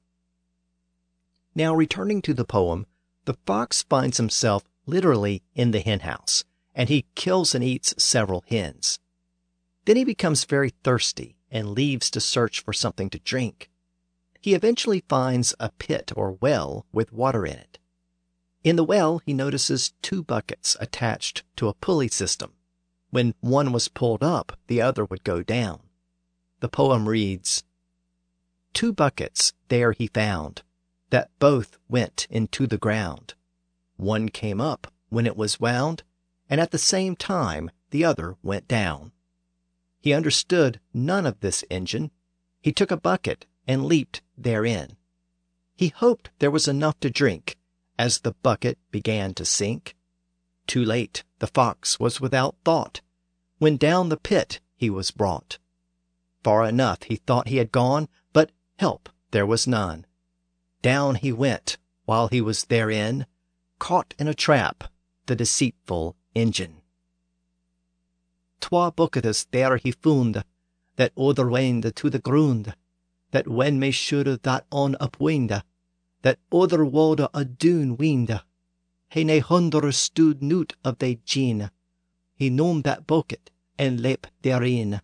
[1.54, 2.87] Now, returning to the poem,
[3.24, 9.00] the fox finds himself literally in the henhouse, and he kills and eats several hens.
[9.84, 13.70] Then he becomes very thirsty and leaves to search for something to drink.
[14.40, 17.78] He eventually finds a pit or well with water in it.
[18.68, 22.52] In the well, he notices two buckets attached to a pulley system.
[23.09, 25.81] When one was pulled up, the other would go down.
[26.61, 27.64] The poem reads
[28.74, 30.61] Two buckets there he found,
[31.09, 33.33] that both went into the ground.
[33.96, 36.02] One came up when it was wound,
[36.50, 39.12] and at the same time the other went down.
[39.98, 42.11] He understood none of this engine.
[42.61, 44.98] He took a bucket and leaped therein.
[45.74, 47.57] He hoped there was enough to drink,
[47.98, 49.96] as the bucket began to sink.
[50.66, 53.00] Too late, the fox was without thought,
[53.58, 55.58] when down the pit he was brought.
[56.44, 60.06] Far enough he thought he had gone, but help there was none.
[60.82, 63.26] Down he went, while he was therein,
[63.78, 64.84] caught in a trap,
[65.26, 66.80] the deceitful engine.
[68.61, 70.44] Twa bucketes there he found,
[70.96, 72.74] that overwend to the ground,
[73.30, 75.62] that when me should that on upwind,
[76.22, 78.40] that other woda a wind.
[79.11, 81.70] He nae understood noot of they gene.
[82.35, 85.00] He nom that bucket and leap therein.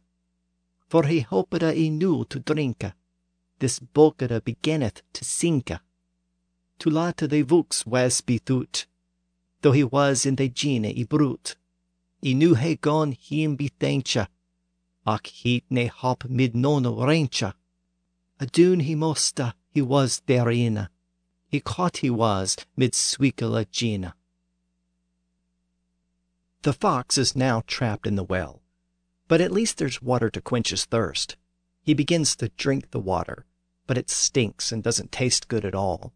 [0.89, 2.85] For he hoped he knew to drink.
[3.59, 5.71] This bucket beginneth to sink.
[6.81, 8.87] To lat they vooks was bethut,
[9.63, 11.57] though he was in the gene i brute.
[12.21, 14.29] He knew he gone him bethancha,
[15.07, 17.55] ach he ne hop mid nono rancha.
[18.41, 20.89] A doon he musta, he was therein
[21.55, 24.17] he caught he was mid sweekala gina.
[26.63, 28.61] The fox is now trapped in the well,
[29.29, 31.37] but at least there's water to quench his thirst.
[31.81, 33.47] He begins to drink the water,
[33.87, 36.13] but it stinks and doesn't taste good at all.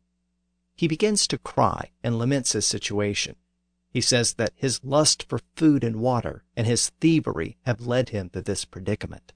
[0.74, 3.36] He begins to cry and laments his situation.
[3.90, 8.28] He says that his lust for food and water and his thievery have led him
[8.30, 9.32] to this predicament.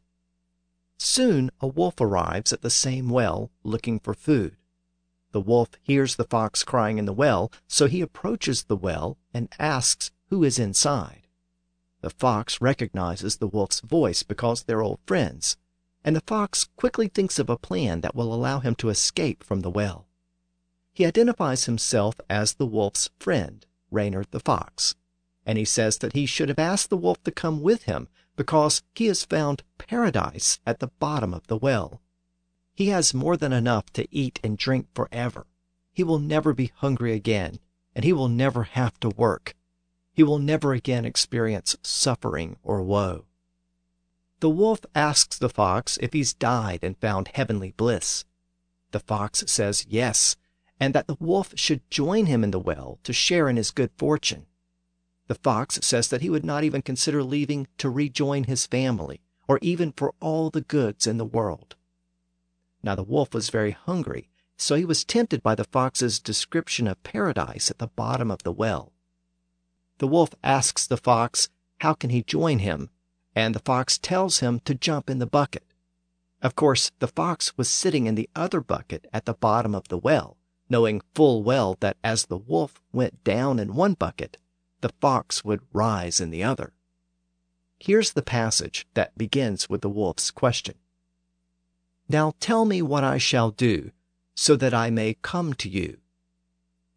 [0.99, 4.57] Soon a wolf arrives at the same well looking for food.
[5.33, 9.49] The wolf hears the fox crying in the well, so he approaches the well and
[9.59, 11.27] asks who is inside.
[12.01, 15.57] The fox recognizes the wolf's voice because they're old friends,
[16.05, 19.61] and the fox quickly thinks of a plan that will allow him to escape from
[19.61, 20.07] the well.
[20.93, 24.95] He identifies himself as the wolf's friend, Reynard the fox.
[25.47, 28.83] and he says that he should have asked the wolf to come with him because
[28.95, 32.01] he has found paradise at the bottom of the well.
[32.75, 35.47] He has more than enough to eat and drink forever.
[35.93, 37.59] He will never be hungry again,
[37.95, 39.55] and he will never have to work.
[40.15, 43.27] He will never again experience suffering or woe.
[44.41, 48.25] The wolf asks the fox if he's died and found heavenly bliss.
[48.91, 50.37] The fox says yes,
[50.81, 53.91] and that the wolf should join him in the well to share in his good
[53.97, 54.47] fortune.
[55.29, 59.59] The fox says that he would not even consider leaving to rejoin his family, or
[59.63, 61.77] even for all the goods in the world.
[62.83, 67.03] Now the wolf was very hungry, so he was tempted by the fox's description of
[67.03, 68.93] paradise at the bottom of the well.
[69.99, 72.91] The wolf asks the fox how can he join him,
[73.35, 75.65] and the fox tells him to jump in the bucket.
[76.43, 79.99] Of course, the fox was sitting in the other bucket at the bottom of the
[79.99, 80.37] well,
[80.69, 84.39] knowing full well that as the wolf went down in one bucket,
[84.81, 86.73] the fox would rise in the other.
[87.79, 90.75] Here's the passage that begins with the wolf's question
[92.13, 93.91] Now tell me what I shall do,
[94.35, 95.97] so that I may come to you.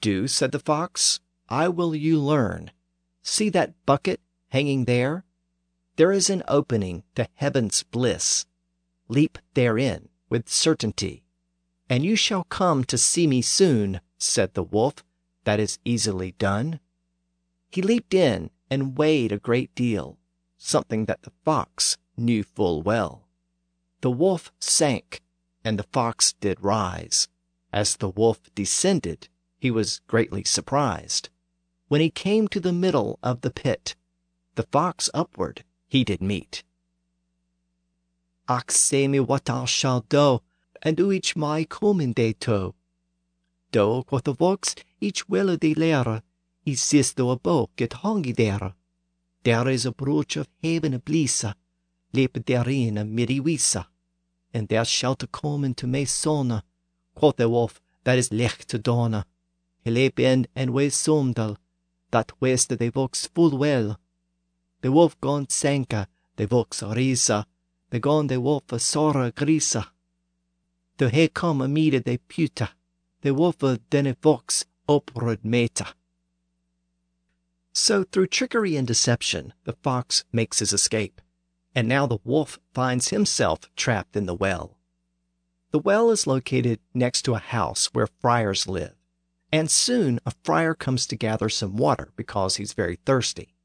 [0.01, 2.71] Do, said the fox, I will you learn.
[3.21, 5.23] See that bucket hanging there?
[5.95, 8.45] There is an opening to heaven's bliss.
[9.08, 11.23] Leap therein with certainty.
[11.89, 14.95] And you shall come to see me soon, said the wolf.
[15.45, 16.82] That is easily done.
[17.71, 20.17] He leaped in and weighed a great deal,
[20.58, 23.24] something that the fox knew full well.
[24.05, 25.23] The wolf sank,
[25.63, 27.27] and the fox did rise.
[27.73, 31.29] As the wolf descended, he was greatly surprised.
[31.87, 33.95] When he came to the middle of the pit,
[34.53, 36.63] the fox upward he did meet.
[38.47, 40.41] Ach, say me what I shall do,
[40.83, 40.99] and
[41.35, 42.75] my coming day to.
[43.71, 46.21] Do, quoth the fox, each will de lere,
[46.61, 48.75] He sister a book get hongy there.
[49.41, 51.55] There is a brooch of heaven a blisa,
[52.13, 53.87] leap therein a midi wisa.
[54.55, 56.63] And there shalt come into me sona,
[57.13, 59.25] quoth the wolf, that is lech to dona.
[59.83, 61.57] He leap in and way sumdal,
[62.11, 63.99] that west de vox full well.
[64.79, 67.45] The wolf gone senka, the vox risa,
[67.89, 69.87] the gone the wolf a sora grisa.
[70.99, 72.69] The he come a mide de puta,
[73.23, 75.87] the wolf a dene vox oprud meta.
[77.73, 81.19] So, through trickery and deception, the fox makes his escape,
[81.75, 84.77] and now the wolf finds himself trapped in the well.
[85.71, 88.95] The well is located next to a house where friars live,
[89.51, 93.55] and soon a friar comes to gather some water because he's very thirsty.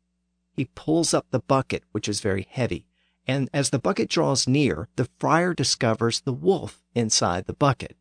[0.53, 2.87] He pulls up the bucket, which is very heavy,
[3.27, 7.96] and as the bucket draws near, the friar discovers the wolf inside the bucket.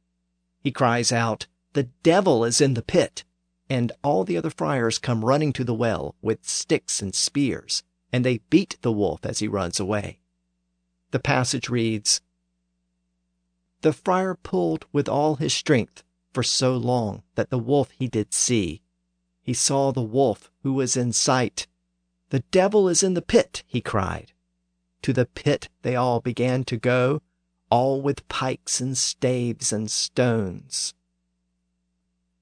[0.60, 3.24] He cries out, The devil is in the pit!
[3.70, 8.26] and all the other friars come running to the well with sticks and spears, and
[8.26, 10.20] they beat the wolf as he runs away.
[11.12, 12.22] The passage reads
[13.82, 18.34] The friar pulled with all his strength for so long that the wolf he did
[18.34, 18.82] see.
[19.42, 21.68] He saw the wolf who was in sight.
[22.30, 24.34] The devil is in the pit, he cried.
[25.04, 27.22] To the pit they all began to go,
[27.72, 30.94] all with pikes and staves and stones.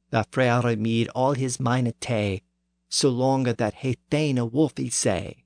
[0.09, 2.41] The frere made all his mine tay,
[2.89, 5.43] so long that he ta'en a wolf he say.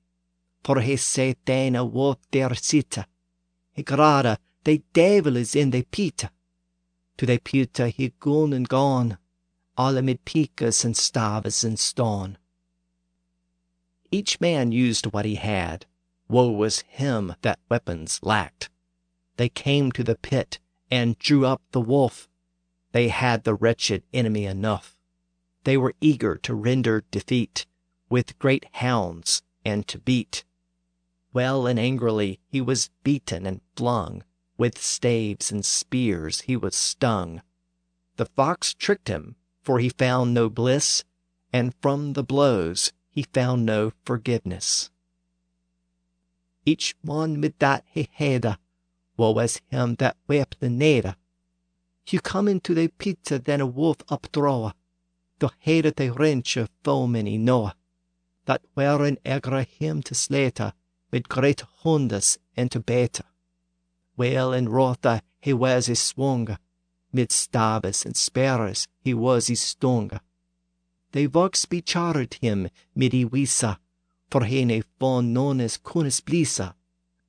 [0.63, 3.05] For he say ta'en a wolf der sita.
[3.73, 6.31] He grada, the devil is in the pita.
[7.17, 9.17] To the pita he gone and gone,
[9.77, 12.37] all amid picas and staves and stone.
[14.11, 15.85] Each man used what he had.
[16.27, 18.69] Woe was him that weapons lacked.
[19.37, 22.27] They came to the pit and drew up the wolf
[22.91, 24.97] they had the wretched enemy enough.
[25.63, 27.65] They were eager to render defeat
[28.09, 30.43] with great hounds and to beat.
[31.33, 34.23] Well and angrily he was beaten and flung.
[34.57, 37.41] With staves and spears he was stung.
[38.17, 41.03] The fox tricked him, for he found no bliss,
[41.53, 44.89] and from the blows he found no forgiveness.
[46.65, 48.57] Each one with that he had,
[49.17, 51.17] woe was him that wept the nada.
[52.07, 54.73] You come into the pizza than a wolf updraw.
[55.39, 57.71] The head of the wrench of foemen he know.
[58.45, 60.73] That were an egra him to slater,
[61.11, 63.25] with great hundas and to better.
[64.17, 66.57] Well and rotha he was his swung,
[67.11, 70.11] mid staves and spears he was his stung.
[71.11, 73.77] They vox becharred him midi wisa,
[74.29, 76.73] for he ne fon nones kunis blisa,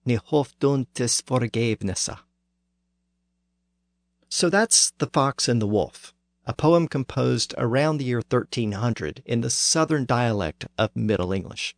[0.04, 2.18] ne hof forgivenessa.
[4.28, 6.14] So that's the fox and the wolf.
[6.44, 11.74] a poem composed around the year 1300 in the southern dialect of Middle English.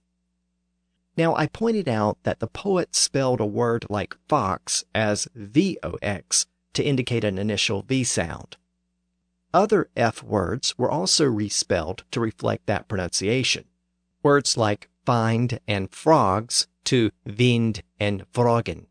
[1.17, 6.83] Now, I pointed out that the poet spelled a word like fox as VOX to
[6.83, 8.57] indicate an initial V sound.
[9.53, 13.67] Other F words were also respelled to reflect that pronunciation.
[14.25, 18.87] Words like find and frogs to vind and vrogen.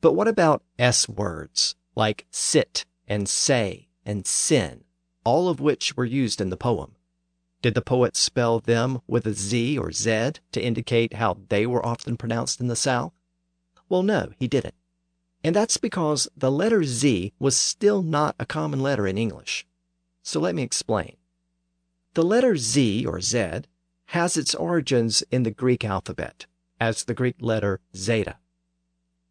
[0.00, 4.82] But what about S words like sit and say and sin,
[5.24, 6.96] all of which were used in the poem?
[7.62, 11.84] Did the poet spell them with a Z or Z to indicate how they were
[11.84, 13.12] often pronounced in the South?
[13.88, 14.74] Well, no, he didn't.
[15.44, 19.66] And that's because the letter Z was still not a common letter in English.
[20.22, 21.16] So let me explain.
[22.14, 23.62] The letter Z or Z
[24.06, 26.46] has its origins in the Greek alphabet
[26.80, 28.36] as the Greek letter zeta.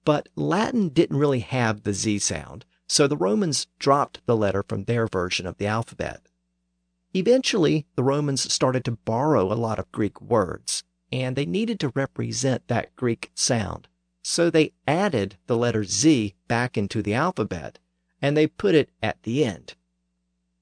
[0.06, 4.86] But Latin didn't really have the Z sound, so the Romans dropped the letter from
[4.86, 6.22] their version of the alphabet.
[7.16, 11.92] Eventually, the Romans started to borrow a lot of Greek words, and they needed to
[11.96, 13.88] represent that Greek sound.
[14.22, 17.80] So they added the letter Z back into the alphabet,
[18.22, 19.76] and they put it at the end.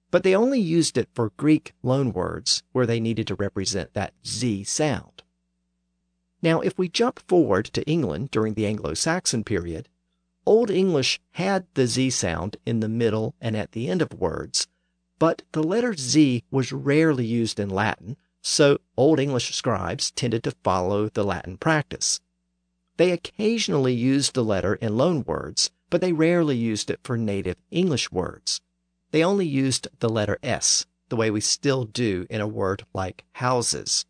[0.09, 4.63] But they only used it for Greek loanwords where they needed to represent that Z
[4.63, 5.23] sound.
[6.41, 9.89] Now, if we jump forward to England during the Anglo Saxon period,
[10.45, 14.67] Old English had the Z sound in the middle and at the end of words,
[15.19, 20.55] but the letter Z was rarely used in Latin, so Old English scribes tended to
[20.63, 22.19] follow the Latin practice.
[22.97, 27.57] They occasionally used the letter in loan words, but they rarely used it for native
[27.71, 28.61] English words.
[29.11, 33.23] They only used the letter S, the way we still do in a word like
[33.33, 34.05] houses.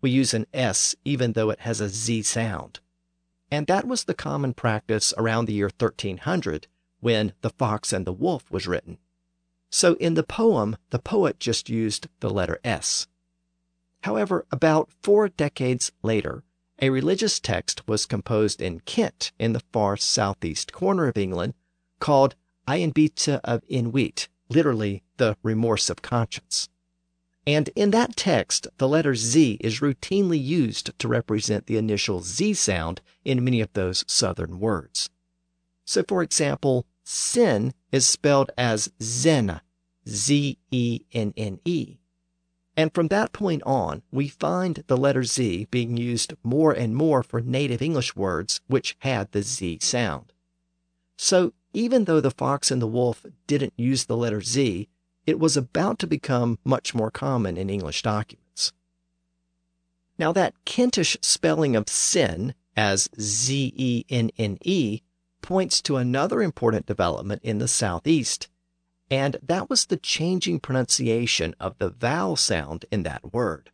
[0.00, 2.80] We use an S even though it has a Z sound.
[3.50, 6.68] And that was the common practice around the year 1300
[7.00, 8.98] when The Fox and the Wolf was written.
[9.70, 13.06] So in the poem, the poet just used the letter S.
[14.02, 16.42] However, about four decades later,
[16.80, 21.54] a religious text was composed in Kent in the far southeast corner of England
[21.98, 22.36] called
[22.68, 26.68] Ayenbite of Inwit, literally the remorse of conscience.
[27.46, 32.54] And in that text, the letter Z is routinely used to represent the initial Z
[32.54, 35.10] sound in many of those southern words.
[35.84, 39.60] So, for example, sin is spelled as Zenne,
[40.06, 41.96] Z E N N E.
[42.76, 47.22] And from that point on, we find the letter Z being used more and more
[47.22, 50.32] for native English words which had the Z sound.
[51.16, 54.88] So, even though the fox and the wolf didn't use the letter Z,
[55.26, 58.72] it was about to become much more common in English documents.
[60.18, 65.00] Now, that Kentish spelling of sin as Z E N N E
[65.42, 68.48] points to another important development in the Southeast,
[69.10, 73.70] and that was the changing pronunciation of the vowel sound in that word.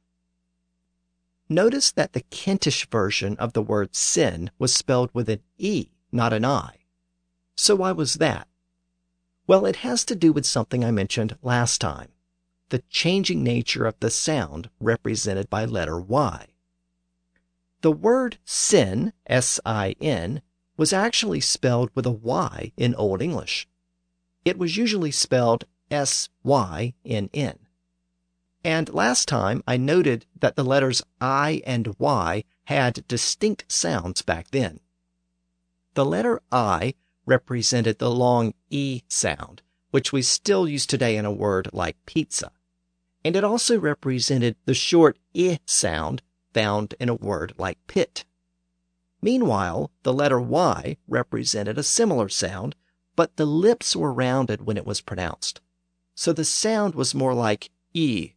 [1.49, 6.33] Notice that the Kentish version of the word sin was spelled with an E, not
[6.33, 6.79] an I.
[7.57, 8.49] So why was that?
[9.47, 12.09] Well, it has to do with something I mentioned last time
[12.71, 16.47] the changing nature of the sound represented by letter Y.
[17.83, 20.43] The word sin, S I N,
[20.77, 23.69] was actually spelled with a Y in Old English.
[24.45, 27.59] It was usually spelled S Y N N.
[28.65, 34.51] And last time I noted that the letters I and Y had distinct sounds back
[34.51, 34.81] then.
[35.95, 36.95] The letter I
[37.27, 42.51] represented the long E sound, which we still use today in a word like pizza.
[43.25, 46.23] And it also represented the short I sound
[46.53, 48.25] found in a word like pit.
[49.25, 52.77] Meanwhile, the letter Y represented a similar sound,
[53.17, 55.63] but the lips were rounded when it was pronounced.
[56.15, 58.35] So the sound was more like E.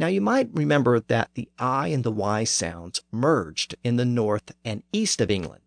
[0.00, 4.50] Now you might remember that the I and the Y sounds merged in the north
[4.64, 5.62] and east of England.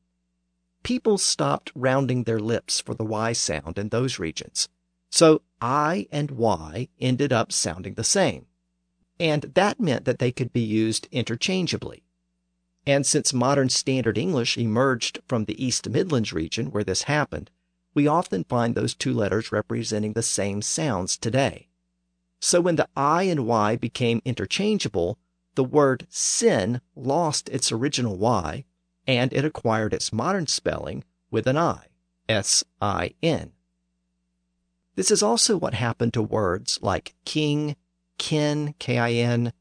[0.83, 4.67] People stopped rounding their lips for the Y sound in those regions.
[5.09, 8.47] So I and Y ended up sounding the same.
[9.17, 12.03] And that meant that they could be used interchangeably.
[12.88, 17.51] And since modern Standard English emerged from the East Midlands region where this happened,
[17.93, 21.67] we often find those two letters representing the same sounds today.
[22.39, 25.19] So when the I and Y became interchangeable,
[25.55, 28.63] the word sin lost its original Y
[29.05, 31.88] and it acquired its modern spelling with an I,
[32.29, 33.51] S I N.
[34.95, 37.75] This is also what happened to words like king,
[38.17, 39.51] kin, K I N,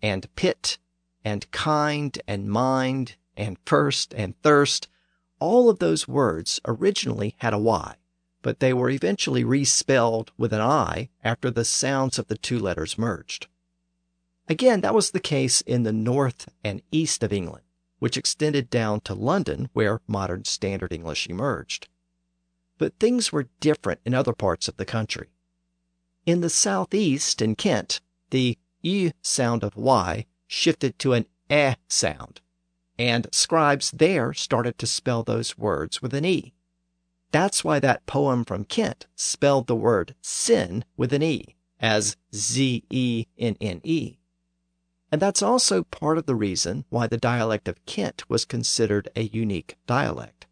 [0.00, 0.78] and pit,
[1.26, 4.86] and kind and mind and first and thirst,
[5.40, 7.96] all of those words originally had a Y,
[8.42, 12.96] but they were eventually respelled with an I after the sounds of the two letters
[12.96, 13.48] merged.
[14.48, 17.64] Again, that was the case in the north and east of England,
[17.98, 21.88] which extended down to London, where modern Standard English emerged.
[22.78, 25.30] But things were different in other parts of the country.
[26.24, 28.00] In the southeast, in Kent,
[28.30, 32.40] the E sound of Y shifted to an E sound,
[32.98, 36.54] and scribes there started to spell those words with an E.
[37.32, 42.84] That's why that poem from Kent spelled the word sin with an E, as Z
[42.90, 44.18] E N N E.
[45.12, 49.22] And that's also part of the reason why the dialect of Kent was considered a
[49.22, 50.46] unique dialect.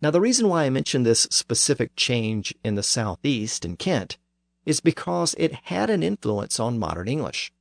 [0.00, 4.18] Now, the reason why I mention this specific change in the Southeast in Kent
[4.66, 7.52] is because it had an influence on modern English.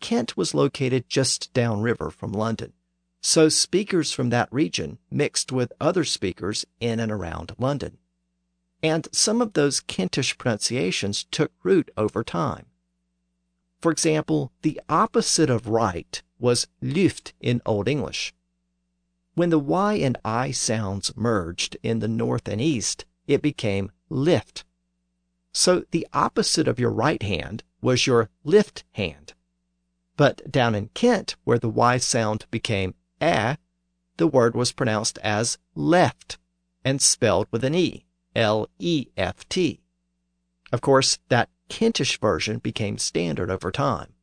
[0.00, 2.72] Kent was located just downriver from London,
[3.20, 7.98] so speakers from that region mixed with other speakers in and around London.
[8.82, 12.66] And some of those Kentish pronunciations took root over time.
[13.80, 18.34] For example, the opposite of right was lyft in Old English.
[19.34, 24.64] When the Y and I sounds merged in the north and east, it became lift.
[25.52, 29.34] So the opposite of your right hand was your lift hand.
[30.16, 33.56] But down in Kent, where the Y sound became eh,
[34.16, 36.38] the word was pronounced as left
[36.84, 39.80] and spelled with an E, L E F T.
[40.72, 44.14] Of course, that Kentish version became standard over time.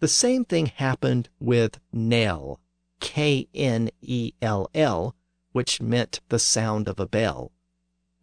[0.00, 2.60] The same thing happened with knell,
[3.00, 5.16] K N E L L,
[5.52, 7.50] which meant the sound of a bell.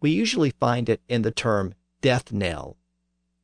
[0.00, 2.76] We usually find it in the term death knell.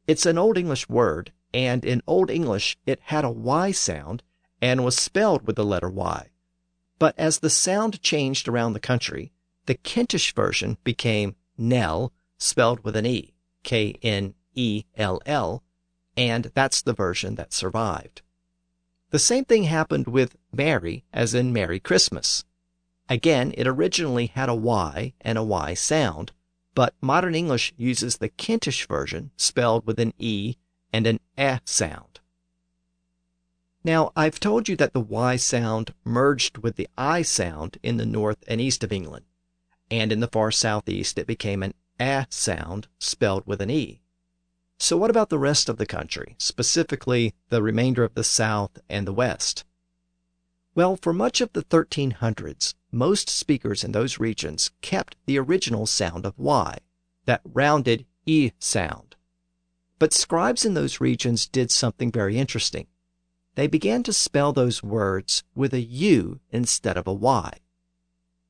[0.07, 4.23] It's an Old English word, and in Old English it had a Y sound
[4.61, 6.31] and was spelled with the letter Y.
[6.99, 9.33] But as the sound changed around the country,
[9.67, 15.63] the Kentish version became knell, spelled with an E, K N E L L,
[16.17, 18.23] and that's the version that survived.
[19.11, 22.45] The same thing happened with merry, as in Merry Christmas.
[23.09, 26.33] Again, it originally had a Y and a Y sound,
[26.75, 30.57] but modern English uses the Kentish version spelled with an E
[30.93, 32.21] and an E sound.
[33.85, 38.07] Now, I've told you that the Y sound merged with the I sound in the
[38.07, 39.25] north and east of England,
[39.91, 44.01] and in the far southeast it became an A sound spelled with an E.
[44.79, 49.07] So, what about the rest of the country, specifically the remainder of the South and
[49.07, 49.65] the West?
[50.75, 56.25] Well, for much of the 1300s, most speakers in those regions kept the original sound
[56.25, 56.79] of Y,
[57.27, 59.12] that rounded E sound.
[60.03, 62.89] But scribes in those regions did something very interesting.
[63.55, 67.53] They began to spell those words with a U instead of a Y.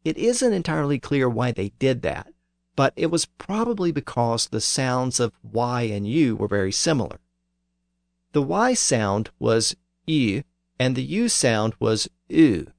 [0.03, 2.33] It isn't entirely clear why they did that,
[2.75, 7.21] but it was probably because the sounds of Y and U were very similar.
[8.33, 9.77] The Y sound was
[10.07, 10.45] U
[10.79, 12.73] and the U sound was U.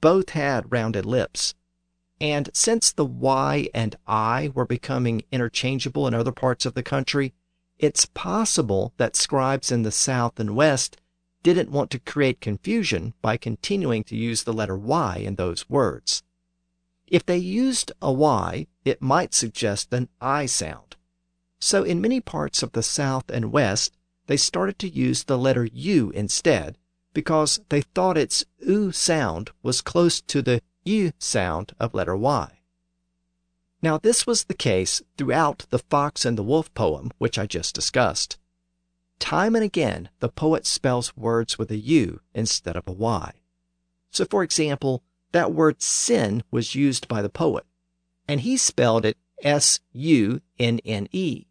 [0.00, 1.54] Both had rounded lips.
[2.22, 7.34] And since the Y and I were becoming interchangeable in other parts of the country,
[7.78, 10.96] it's possible that scribes in the South and West
[11.42, 16.22] didn't want to create confusion by continuing to use the letter Y in those words.
[17.06, 20.96] If they used a Y, it might suggest an I sound.
[21.60, 25.64] So in many parts of the South and West, they started to use the letter
[25.72, 26.76] U instead
[27.14, 32.57] because they thought its U sound was close to the U sound of letter Y.
[33.80, 37.74] Now, this was the case throughout the Fox and the Wolf poem, which I just
[37.74, 38.36] discussed.
[39.18, 43.32] Time and again, the poet spells words with a U instead of a Y.
[44.10, 45.02] So, for example,
[45.32, 47.64] that word sin was used by the poet,
[48.26, 51.46] and he spelled it S U N N E.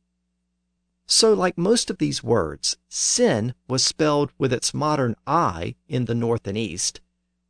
[1.05, 6.15] So, like most of these words, sin was spelled with its modern I in the
[6.15, 6.99] north and east,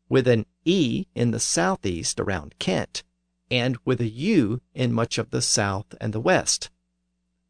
[0.09, 3.03] with an E in the southeast around Kent,
[3.49, 6.69] and with a U in much of the south and the west.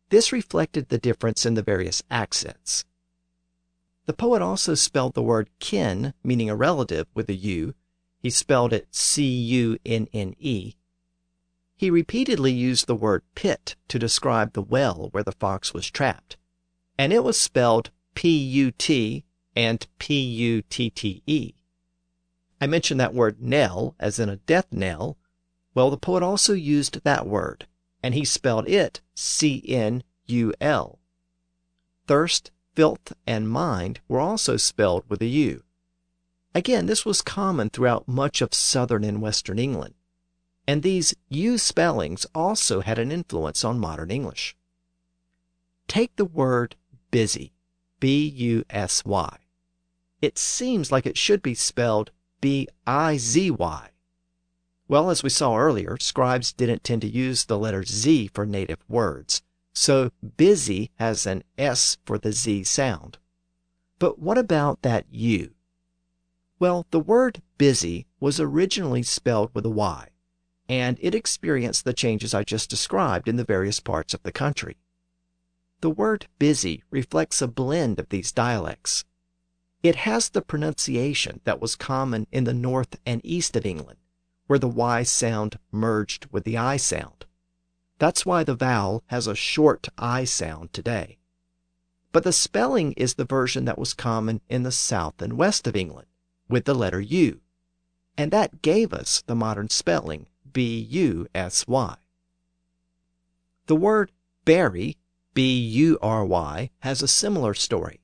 [0.09, 2.85] This reflected the difference in the various accents.
[4.05, 7.73] The poet also spelled the word kin, meaning a relative, with a U,
[8.19, 10.73] he spelled it C U N N E.
[11.75, 16.37] He repeatedly used the word pit to describe the well where the fox was trapped,
[16.97, 19.25] and it was spelled P U T
[19.55, 21.53] and P U T T E.
[22.59, 25.17] I mentioned that word knell as in a death knell.
[25.77, 27.67] Well, the poet also used that word,
[28.01, 30.97] and he spelled it C N U L.
[32.07, 35.61] Thirst, filth, and mind were also spelled with a U.
[36.55, 39.93] Again, this was common throughout much of southern and western England.
[40.67, 44.57] and these U spellings also had an influence on modern English.
[45.87, 46.75] Take the word
[47.11, 47.53] busy,
[47.99, 49.37] B U S Y.
[50.23, 52.09] It seems like it should be spelled
[52.41, 53.89] B I Z Y.
[54.89, 58.79] Well, as we saw earlier, scribes didn't tend to use the letter Z for native
[58.87, 59.41] words,
[59.73, 63.17] so busy has an S for the Z sound.
[63.99, 65.51] But what about that U?
[66.57, 70.07] Well, the word busy was originally spelled with a Y,
[70.69, 74.77] and it experienced the changes I just described in the various parts of the country.
[75.81, 79.03] The word busy reflects a blend of these dialects.
[79.83, 83.96] It has the pronunciation that was common in the north and east of England,
[84.47, 87.25] where the Y sound merged with the I sound.
[87.99, 91.17] That's why the vowel has a short I sound today.
[92.11, 95.75] But the spelling is the version that was common in the south and west of
[95.75, 96.07] England,
[96.49, 97.41] with the letter U.
[98.17, 101.95] And that gave us the modern spelling B U S Y.
[103.67, 104.11] The word
[104.45, 104.97] bury,
[105.33, 107.99] B U R Y, has a similar story.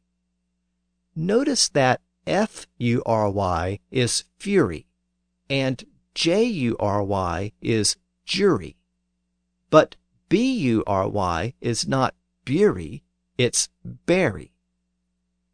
[1.16, 4.86] Notice that F U R Y is fury
[5.50, 5.84] and
[6.16, 8.78] J U R Y is jury.
[9.70, 9.96] But
[10.30, 13.04] B U R Y is not bury,
[13.38, 14.52] it's bury.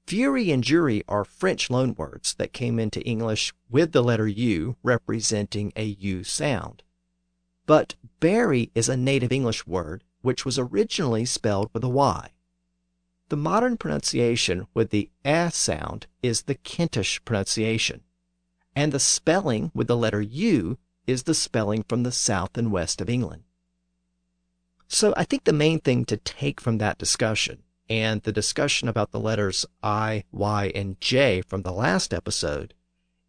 [0.05, 5.71] Fury and jury are French loanwords that came into English with the letter U representing
[5.75, 6.81] a U sound.
[7.65, 12.31] But bury is a native English word which was originally spelled with a Y.
[13.29, 18.01] The modern pronunciation with the a sound is the Kentish pronunciation,
[18.79, 23.01] and the spelling with the letter U is the spelling from the south and west
[23.01, 23.43] of England.
[24.87, 29.11] So I think the main thing to take from that discussion and the discussion about
[29.11, 32.73] the letters I, Y, and J from the last episode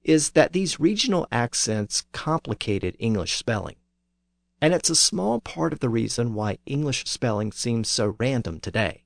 [0.04, 3.76] is that these regional accents complicated English spelling.
[4.62, 9.02] And it's a small part of the reason why English spelling seems so random today.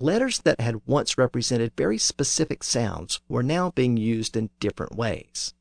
[0.00, 5.54] Letters that had once represented very specific sounds were now being used in different ways.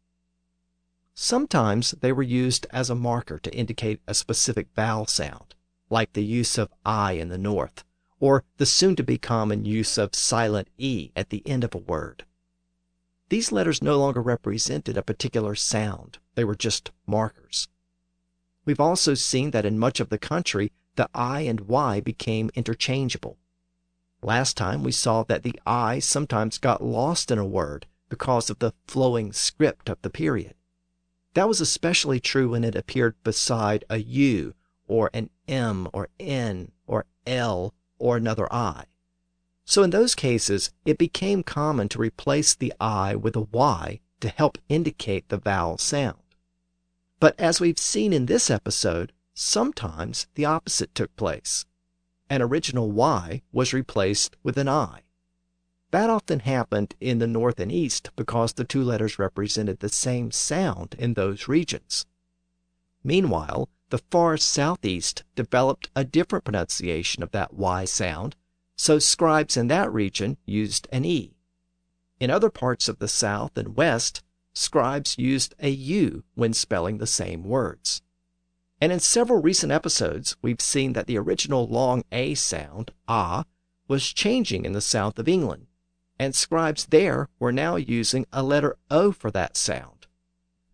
[1.13, 5.53] Sometimes they were used as a marker to indicate a specific vowel sound,
[5.89, 7.83] like the use of I in the North,
[8.19, 11.77] or the soon to be common use of silent E at the end of a
[11.77, 12.25] word.
[13.29, 17.67] These letters no longer represented a particular sound, they were just markers.
[18.65, 23.37] We've also seen that in much of the country, the I and Y became interchangeable.
[24.23, 28.59] Last time we saw that the I sometimes got lost in a word because of
[28.59, 30.55] the flowing script of the period.
[31.33, 34.53] That was especially true when it appeared beside a U
[34.87, 38.85] or an M or N or L or another I.
[39.65, 44.29] So in those cases, it became common to replace the I with a Y to
[44.29, 46.21] help indicate the vowel sound.
[47.19, 51.65] But as we've seen in this episode, sometimes the opposite took place.
[52.33, 55.03] An original Y was replaced with an I.
[55.91, 60.31] That often happened in the North and East because the two letters represented the same
[60.31, 62.07] sound in those regions.
[63.03, 68.35] Meanwhile, the far southeast developed a different pronunciation of that Y sound,
[68.75, 71.35] so scribes in that region used an E.
[72.19, 74.23] In other parts of the south and west,
[74.53, 78.01] scribes used a U when spelling the same words.
[78.81, 83.45] And in several recent episodes, we've seen that the original long A sound, ah,
[83.87, 85.67] was changing in the south of England,
[86.19, 90.03] and scribes there were now using a letter O for that sound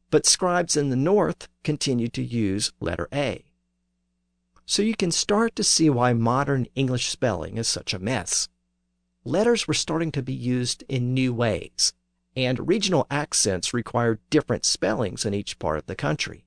[0.09, 3.45] but scribes in the north continued to use letter A.
[4.65, 8.49] So you can start to see why modern English spelling is such a mess.
[9.23, 11.93] Letters were starting to be used in new ways,
[12.35, 16.45] and regional accents required different spellings in each part of the country.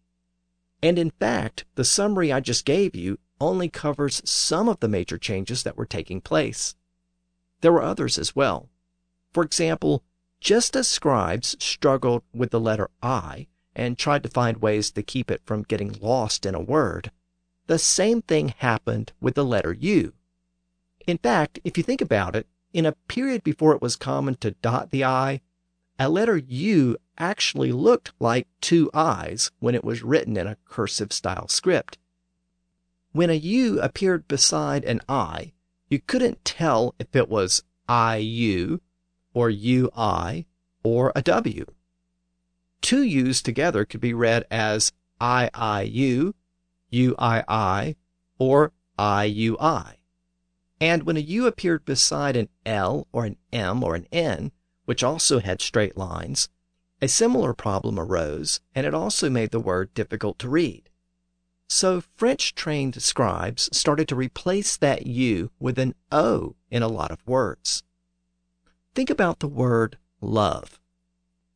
[0.83, 5.19] And in fact, the summary I just gave you only covers some of the major
[5.19, 6.75] changes that were taking place.
[7.61, 8.69] There were others as well.
[9.33, 10.03] For example,
[10.41, 15.31] just as scribes struggled with the letter I, and tried to find ways to keep
[15.31, 17.13] it from getting lost in a word,
[17.69, 20.13] the same thing happened with the letter U.
[21.07, 24.51] In fact, if you think about it, in a period before it was common to
[24.51, 25.41] dot the I,
[26.03, 31.13] a letter U actually looked like two I's when it was written in a cursive
[31.13, 31.99] style script.
[33.13, 35.53] When a U appeared beside an I,
[35.89, 38.81] you couldn't tell if it was IU
[39.35, 40.47] or UI
[40.83, 41.67] or a W
[42.83, 46.35] two U's together could be read as IIU,
[46.93, 47.97] UII,
[48.39, 49.95] or IUI.
[50.81, 54.51] And when a U appeared beside an L or an M or an N,
[54.85, 56.49] which also had straight lines,
[57.03, 60.89] A similar problem arose, and it also made the word difficult to read.
[61.69, 67.11] So French trained scribes started to replace that U with an O in a lot
[67.11, 67.83] of words.
[68.95, 70.79] Think about the word love.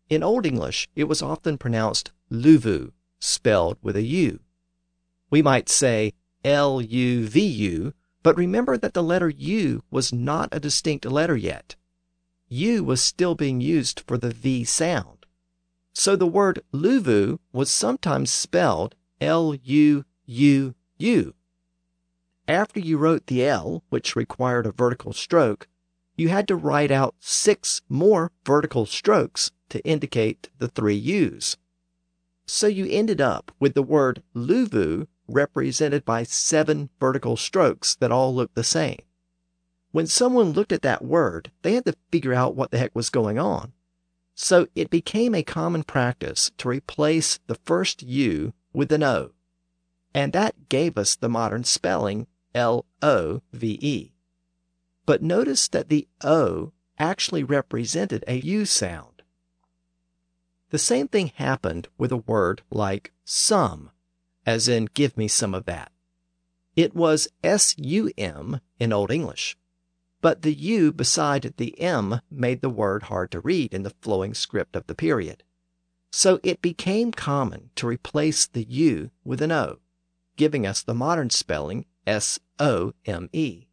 [0.08, 4.40] In Old English, it was often pronounced luvu, spelled with a U.
[5.30, 6.12] We might say
[6.44, 11.36] L U V U, but remember that the letter U was not a distinct letter
[11.36, 11.76] yet.
[12.48, 15.26] U was still being used for the V sound.
[15.92, 21.34] So the word luvu was sometimes spelled L U U U.
[22.46, 25.66] After you wrote the L, which required a vertical stroke,
[26.16, 31.56] you had to write out six more vertical strokes to indicate the three U's.
[32.46, 38.32] So you ended up with the word luvu represented by seven vertical strokes that all
[38.32, 39.00] looked the same.
[39.96, 43.08] When someone looked at that word, they had to figure out what the heck was
[43.08, 43.72] going on.
[44.34, 49.30] So it became a common practice to replace the first U with an O.
[50.12, 54.12] And that gave us the modern spelling L O V E.
[55.06, 59.22] But notice that the O actually represented a U sound.
[60.68, 63.92] The same thing happened with a word like some,
[64.44, 65.90] as in give me some of that.
[66.76, 69.56] It was S U M in Old English,
[70.26, 74.34] but the U beside the M made the word hard to read in the flowing
[74.34, 75.44] script of the period.
[76.10, 79.78] So it became common to replace the U with an O,
[80.34, 83.68] giving us the modern spelling S O M E.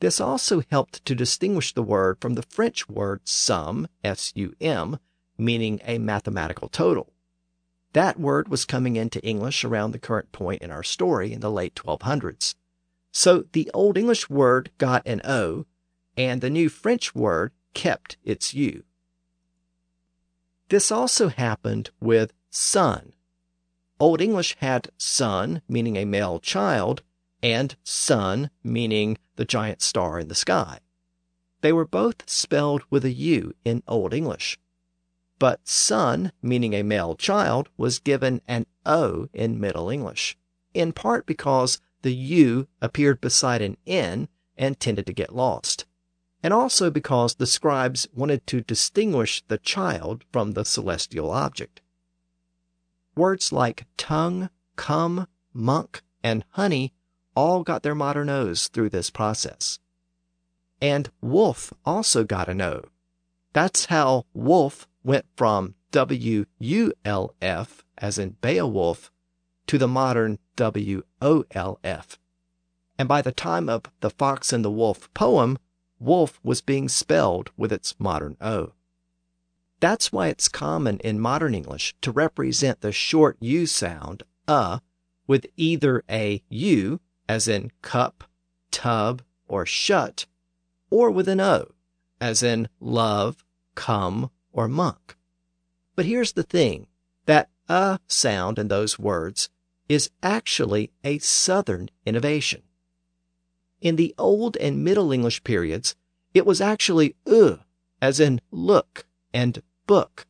[0.00, 4.98] This also helped to distinguish the word from the French word sum, S U M,
[5.38, 7.12] meaning a mathematical total.
[7.92, 11.48] That word was coming into English around the current point in our story in the
[11.48, 12.56] late 1200s.
[13.12, 15.66] So the Old English word got an O,
[16.16, 18.84] and the new French word kept its U.
[20.68, 23.12] This also happened with son.
[23.98, 27.02] Old English had son, meaning a male child,
[27.42, 30.78] and sun, meaning the giant star in the sky.
[31.60, 34.58] They were both spelled with a U in Old English.
[35.38, 40.36] But son, meaning a male child, was given an O in Middle English,
[40.72, 45.86] in part because the U appeared beside an N and tended to get lost,
[46.42, 51.80] and also because the scribes wanted to distinguish the child from the celestial object.
[53.16, 56.92] Words like tongue, come, monk, and honey
[57.34, 59.78] all got their modern O's through this process.
[60.80, 62.84] And wolf also got an O.
[63.52, 69.10] That's how wolf went from W U L F, as in Beowulf,
[69.70, 72.18] to the modern W O L F.
[72.98, 75.60] And by the time of the Fox and the Wolf poem,
[76.00, 78.72] wolf was being spelled with its modern O.
[79.78, 84.80] That's why it's common in modern English to represent the short U sound, uh,
[85.28, 86.98] with either a U
[87.28, 88.24] as in cup,
[88.72, 90.26] tub, or shut,
[90.90, 91.70] or with an O,
[92.20, 93.44] as in love,
[93.76, 95.16] come, or monk.
[95.94, 96.88] But here's the thing
[97.26, 99.48] that a sound in those words
[99.90, 102.62] is actually a Southern innovation.
[103.80, 105.96] In the Old and Middle English periods,
[106.32, 107.56] it was actually uh,
[108.00, 110.26] as in look and book.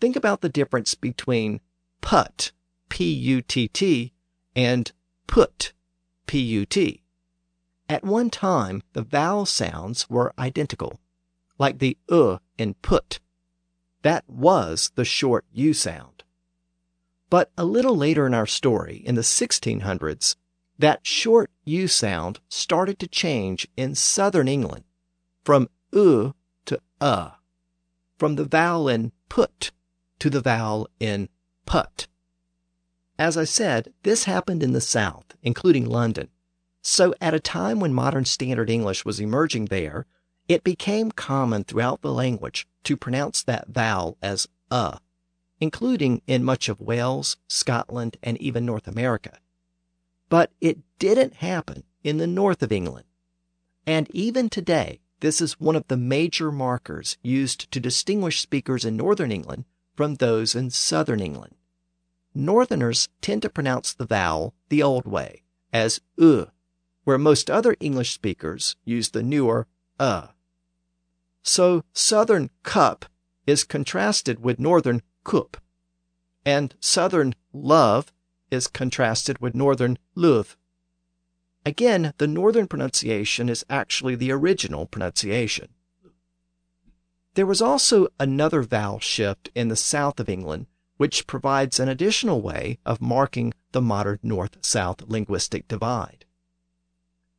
[0.00, 1.60] Think about the difference between
[2.00, 2.52] put,
[2.88, 4.14] P U T T,
[4.56, 4.90] and
[5.26, 5.74] put,
[6.26, 7.02] P-U-T.
[7.88, 11.00] At one time, the vowel sounds were identical,
[11.58, 13.20] like the uh in put.
[14.02, 16.24] That was the short U sound.
[17.30, 20.36] But a little later in our story, in the 1600s,
[20.78, 24.84] that short U sound started to change in southern England
[25.44, 26.34] from U
[26.66, 27.30] to uh,
[28.16, 29.72] from the vowel in put
[30.18, 31.28] to the vowel in
[31.66, 32.08] put.
[33.18, 36.28] As I said, this happened in the South, including London.
[36.80, 40.06] So, at a time when modern Standard English was emerging there,
[40.48, 44.98] it became common throughout the language to pronounce that vowel as uh,
[45.60, 49.38] including in much of Wales, Scotland, and even North America.
[50.28, 53.06] But it didn't happen in the north of England.
[53.86, 58.96] And even today, this is one of the major markers used to distinguish speakers in
[58.96, 59.64] northern England
[59.96, 61.54] from those in southern England.
[62.34, 65.42] Northerners tend to pronounce the vowel the old way,
[65.72, 66.46] as u,
[67.04, 69.66] where most other English speakers use the newer
[69.98, 70.28] uh.
[71.42, 73.06] So Southern cup
[73.46, 75.56] is contrasted with Northern cup,
[76.44, 78.12] and Southern love
[78.50, 80.56] is contrasted with Northern luv.
[81.66, 85.68] Again, the Northern pronunciation is actually the original pronunciation.
[87.34, 90.66] There was also another vowel shift in the south of England,
[90.96, 96.24] which provides an additional way of marking the modern north south linguistic divide.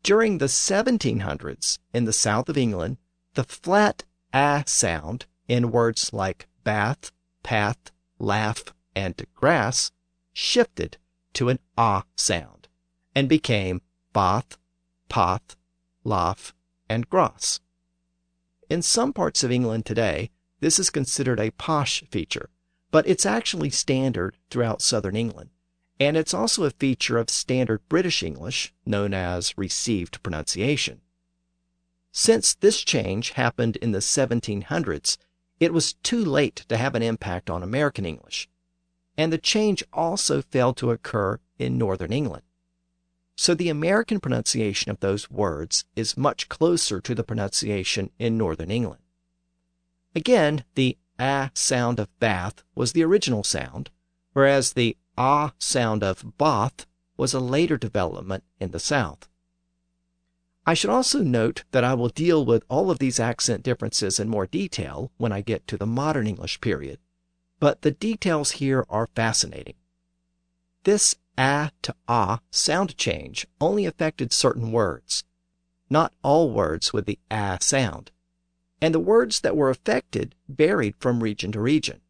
[0.04, 2.98] During the 1700s, in the south of England,
[3.34, 7.12] the flat a sound in words like bath,
[7.50, 7.90] path,
[8.20, 8.64] laugh,
[8.96, 9.90] and grass
[10.34, 11.00] shifted
[11.34, 12.68] to an ah sound
[13.16, 13.82] and became
[14.14, 14.56] bath,
[15.10, 15.56] path,
[16.04, 16.54] laugh,
[16.88, 17.60] and grass.
[18.70, 20.30] In some parts of England today,
[20.60, 22.52] this is considered a posh feature,
[22.92, 25.50] but it's actually standard throughout southern England.
[26.00, 31.02] And it's also a feature of standard British English, known as received pronunciation.
[32.12, 35.18] Since this change happened in the 1700s,
[35.60, 38.50] it was too late to have an impact on American English.
[39.18, 42.44] And the change also failed to occur in Northern England.
[43.36, 48.72] So the American pronunciation of those words is much closer to the pronunciation in Northern
[48.72, 49.02] England.
[50.14, 53.92] Again, the a sound of bath was the original sound,
[54.34, 56.86] whereas the ah sound of bath
[57.16, 59.29] was a later development in the South.
[60.70, 64.30] I should also note that I will deal with all of these accent differences in
[64.30, 67.00] more detail when I get to the modern English period,
[67.60, 69.74] but the details here are fascinating.
[70.84, 75.24] This a to ah sound change only affected certain words,
[75.90, 78.12] not all words with the a sound.
[78.80, 82.02] And the words that were affected varied from region to region.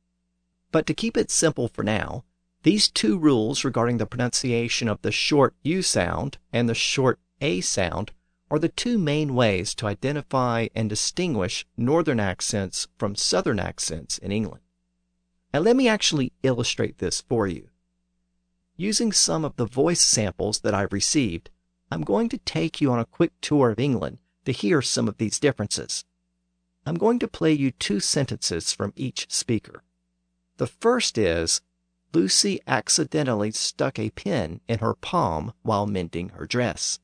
[0.74, 2.26] But to keep it simple for now,
[2.64, 7.62] these two rules regarding the pronunciation of the short U sound and the short A
[7.62, 8.12] sound
[8.51, 14.31] are the two main ways to identify and distinguish northern accents from southern accents in
[14.31, 14.63] England.
[15.53, 17.69] And let me actually illustrate this for you.
[18.75, 21.49] Using some of the voice samples that I've received,
[21.91, 25.17] I'm going to take you on a quick tour of England to hear some of
[25.17, 26.05] these differences.
[26.85, 29.83] I'm going to play you two sentences from each speaker.
[30.57, 31.61] The first is
[32.13, 36.99] Lucy accidentally stuck a pin in her palm while mending her dress.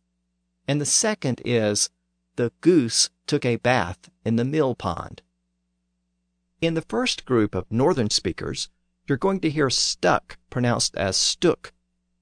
[0.68, 1.90] And the second is
[2.36, 5.22] The goose took a bath in the mill pond.
[6.62, 8.70] In the first group of northern speakers,
[9.08, 11.74] you're going to hear stuck pronounced as stuck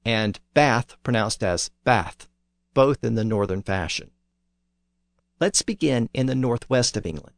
[0.05, 2.27] and bath pronounced as bath,
[2.73, 4.11] both in the northern fashion.
[5.39, 7.35] Let's begin in the northwest of England.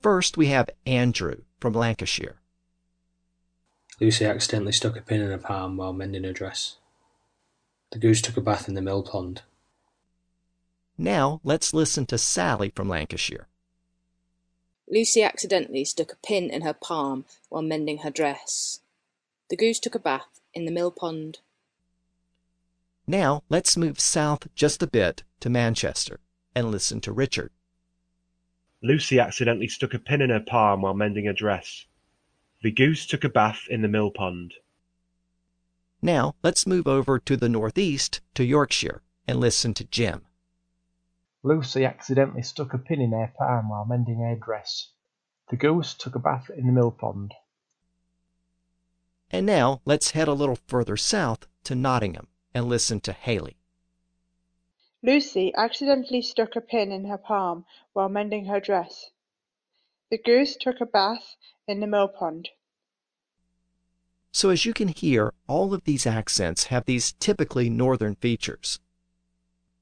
[0.00, 2.40] First, we have Andrew from Lancashire.
[4.00, 6.76] Lucy accidentally stuck a pin in her palm while mending her dress.
[7.90, 9.42] The goose took a bath in the mill pond.
[10.98, 13.46] Now, let's listen to Sally from Lancashire.
[14.90, 18.80] Lucy accidentally stuck a pin in her palm while mending her dress.
[19.48, 21.38] The goose took a bath in the mill pond.
[23.06, 26.20] Now, let's move south just a bit to Manchester
[26.54, 27.52] and listen to Richard.
[28.82, 31.86] Lucy accidentally stuck a pin in her palm while mending her dress.
[32.62, 34.54] The goose took a bath in the mill pond.
[36.02, 40.27] Now, let's move over to the northeast to Yorkshire and listen to Jim.
[41.48, 44.90] Lucy accidentally stuck a pin in her palm while mending her dress.
[45.48, 47.32] The goose took a bath in the mill pond.
[49.30, 53.56] And now let's head a little further south to Nottingham and listen to Haley.
[55.02, 59.06] Lucy accidentally stuck a pin in her palm while mending her dress.
[60.10, 61.36] The goose took a bath
[61.66, 62.50] in the mill pond.
[64.32, 68.80] So, as you can hear, all of these accents have these typically northern features.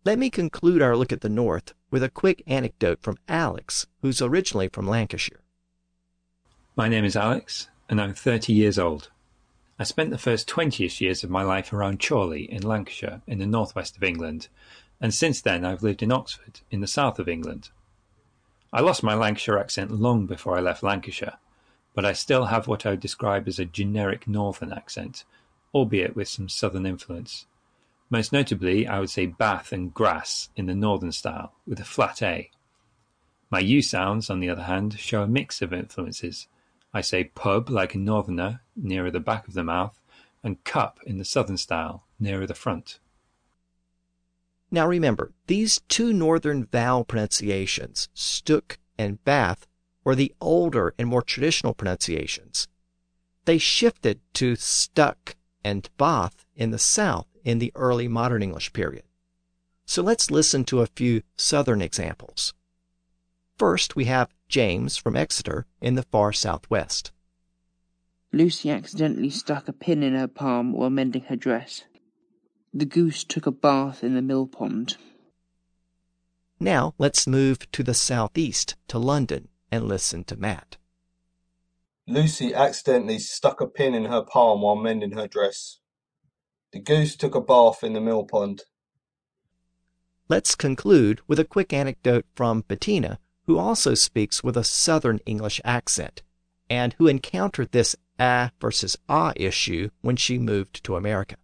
[0.07, 4.23] Let me conclude our look at the North with a quick anecdote from Alex, who's
[4.23, 5.41] originally from Lancashire.
[6.77, 9.11] My name is Alex, and I'm 30 years old.
[9.81, 13.47] I spent the first 20ish years of my life around Chorley in Lancashire, in the
[13.47, 14.47] northwest of England,
[15.01, 17.71] and since then I've lived in Oxford, in the south of England.
[18.73, 21.39] I lost my Lancashire accent long before I left Lancashire,
[21.95, 25.25] but I still have what I would describe as a generic northern accent,
[25.75, 27.47] albeit with some southern influence.
[28.09, 32.23] Most notably, I would say bath and grass in the northern style, with a flat
[32.23, 32.51] A.
[33.51, 36.47] My U sounds, on the other hand, show a mix of influences.
[36.95, 40.01] I say pub like a northerner, nearer the back of the mouth,
[40.43, 43.01] and cup in the southern style, nearer the front.
[44.71, 49.67] Now remember, these two northern vowel pronunciations, stuk and bath,
[50.05, 52.69] were the older and more traditional pronunciations.
[53.45, 55.35] They shifted to stuck
[55.65, 59.05] and bath in the south in the early modern English period.
[59.87, 62.53] So let's listen to a few southern examples.
[63.57, 67.13] First, we have James from Exeter in the far southwest.
[68.33, 71.85] Lucy accidentally stuck a pin in her palm while mending her dress.
[72.75, 74.97] The goose took a bath in the mill pond.
[76.59, 80.79] Now let's move to the southeast to London and listen to Matt.
[82.09, 85.79] Lucy accidentally stuck a pin in her palm while mending her dress.
[86.77, 88.65] The goose took a bath in the mill pond.
[90.29, 95.59] Let's conclude with a quick anecdote from Bettina, who also speaks with a Southern English
[95.65, 96.21] accent,
[96.69, 101.37] and who encountered this ah versus ah issue when she moved to America.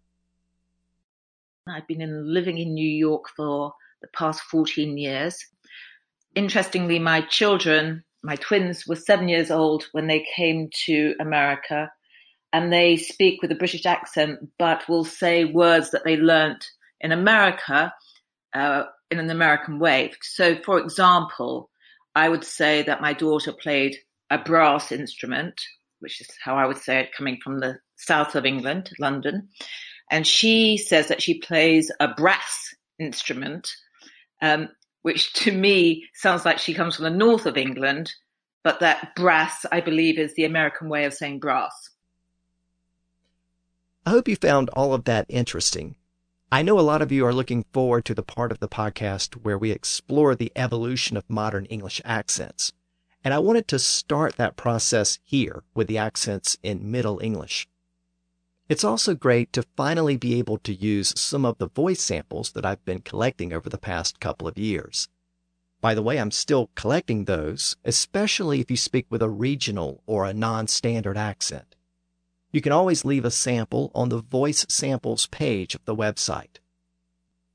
[1.66, 3.72] I've been in, living in New York for
[4.02, 5.46] the past 14 years.
[6.34, 11.90] Interestingly, my children my twins were seven years old when they came to America,
[12.52, 16.66] and they speak with a British accent, but will say words that they learnt
[17.00, 17.92] in America
[18.54, 20.12] uh, in an American way.
[20.22, 21.70] So, for example,
[22.14, 23.96] I would say that my daughter played
[24.30, 25.60] a brass instrument,
[26.00, 29.48] which is how I would say it coming from the south of England, London.
[30.10, 33.70] And she says that she plays a brass instrument,
[34.42, 34.68] um,
[35.02, 38.12] which to me sounds like she comes from the north of England,
[38.62, 41.90] but that brass, I believe, is the American way of saying brass.
[44.04, 45.94] I hope you found all of that interesting.
[46.50, 49.34] I know a lot of you are looking forward to the part of the podcast
[49.44, 52.72] where we explore the evolution of modern English accents.
[53.22, 57.68] And I wanted to start that process here with the accents in Middle English.
[58.68, 62.66] It's also great to finally be able to use some of the voice samples that
[62.66, 65.08] I've been collecting over the past couple of years.
[65.80, 70.24] By the way, I'm still collecting those, especially if you speak with a regional or
[70.24, 71.76] a non standard accent.
[72.52, 76.58] You can always leave a sample on the voice samples page of the website.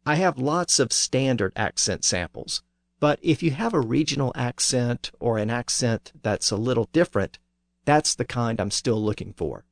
[0.06, 2.64] I have lots of standard accent samples,
[3.00, 7.38] but if you have a regional accent or an accent that's a little different,
[7.86, 9.66] that's the kind I'm still looking for.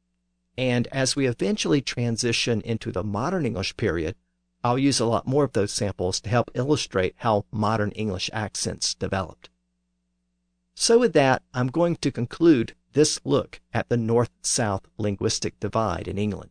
[0.58, 4.16] And as we eventually transition into the modern English period,
[4.64, 8.94] I'll use a lot more of those samples to help illustrate how modern English accents
[8.94, 9.50] developed.
[10.76, 16.18] So with that, I'm going to conclude this look at the North-South linguistic divide in
[16.18, 16.50] England.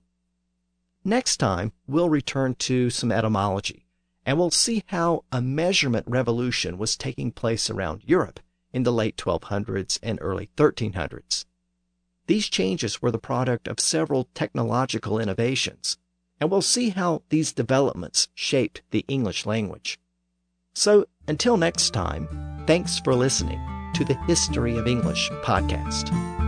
[1.02, 3.86] Next time, we'll return to some etymology,
[4.24, 8.40] and we'll see how a measurement revolution was taking place around Europe
[8.72, 11.46] in the late 1200s and early 1300s.
[12.26, 15.96] These changes were the product of several technological innovations,
[16.40, 19.98] and we'll see how these developments shaped the English language.
[20.74, 22.28] So, until next time,
[22.66, 23.60] thanks for listening
[23.94, 26.43] to the History of English podcast.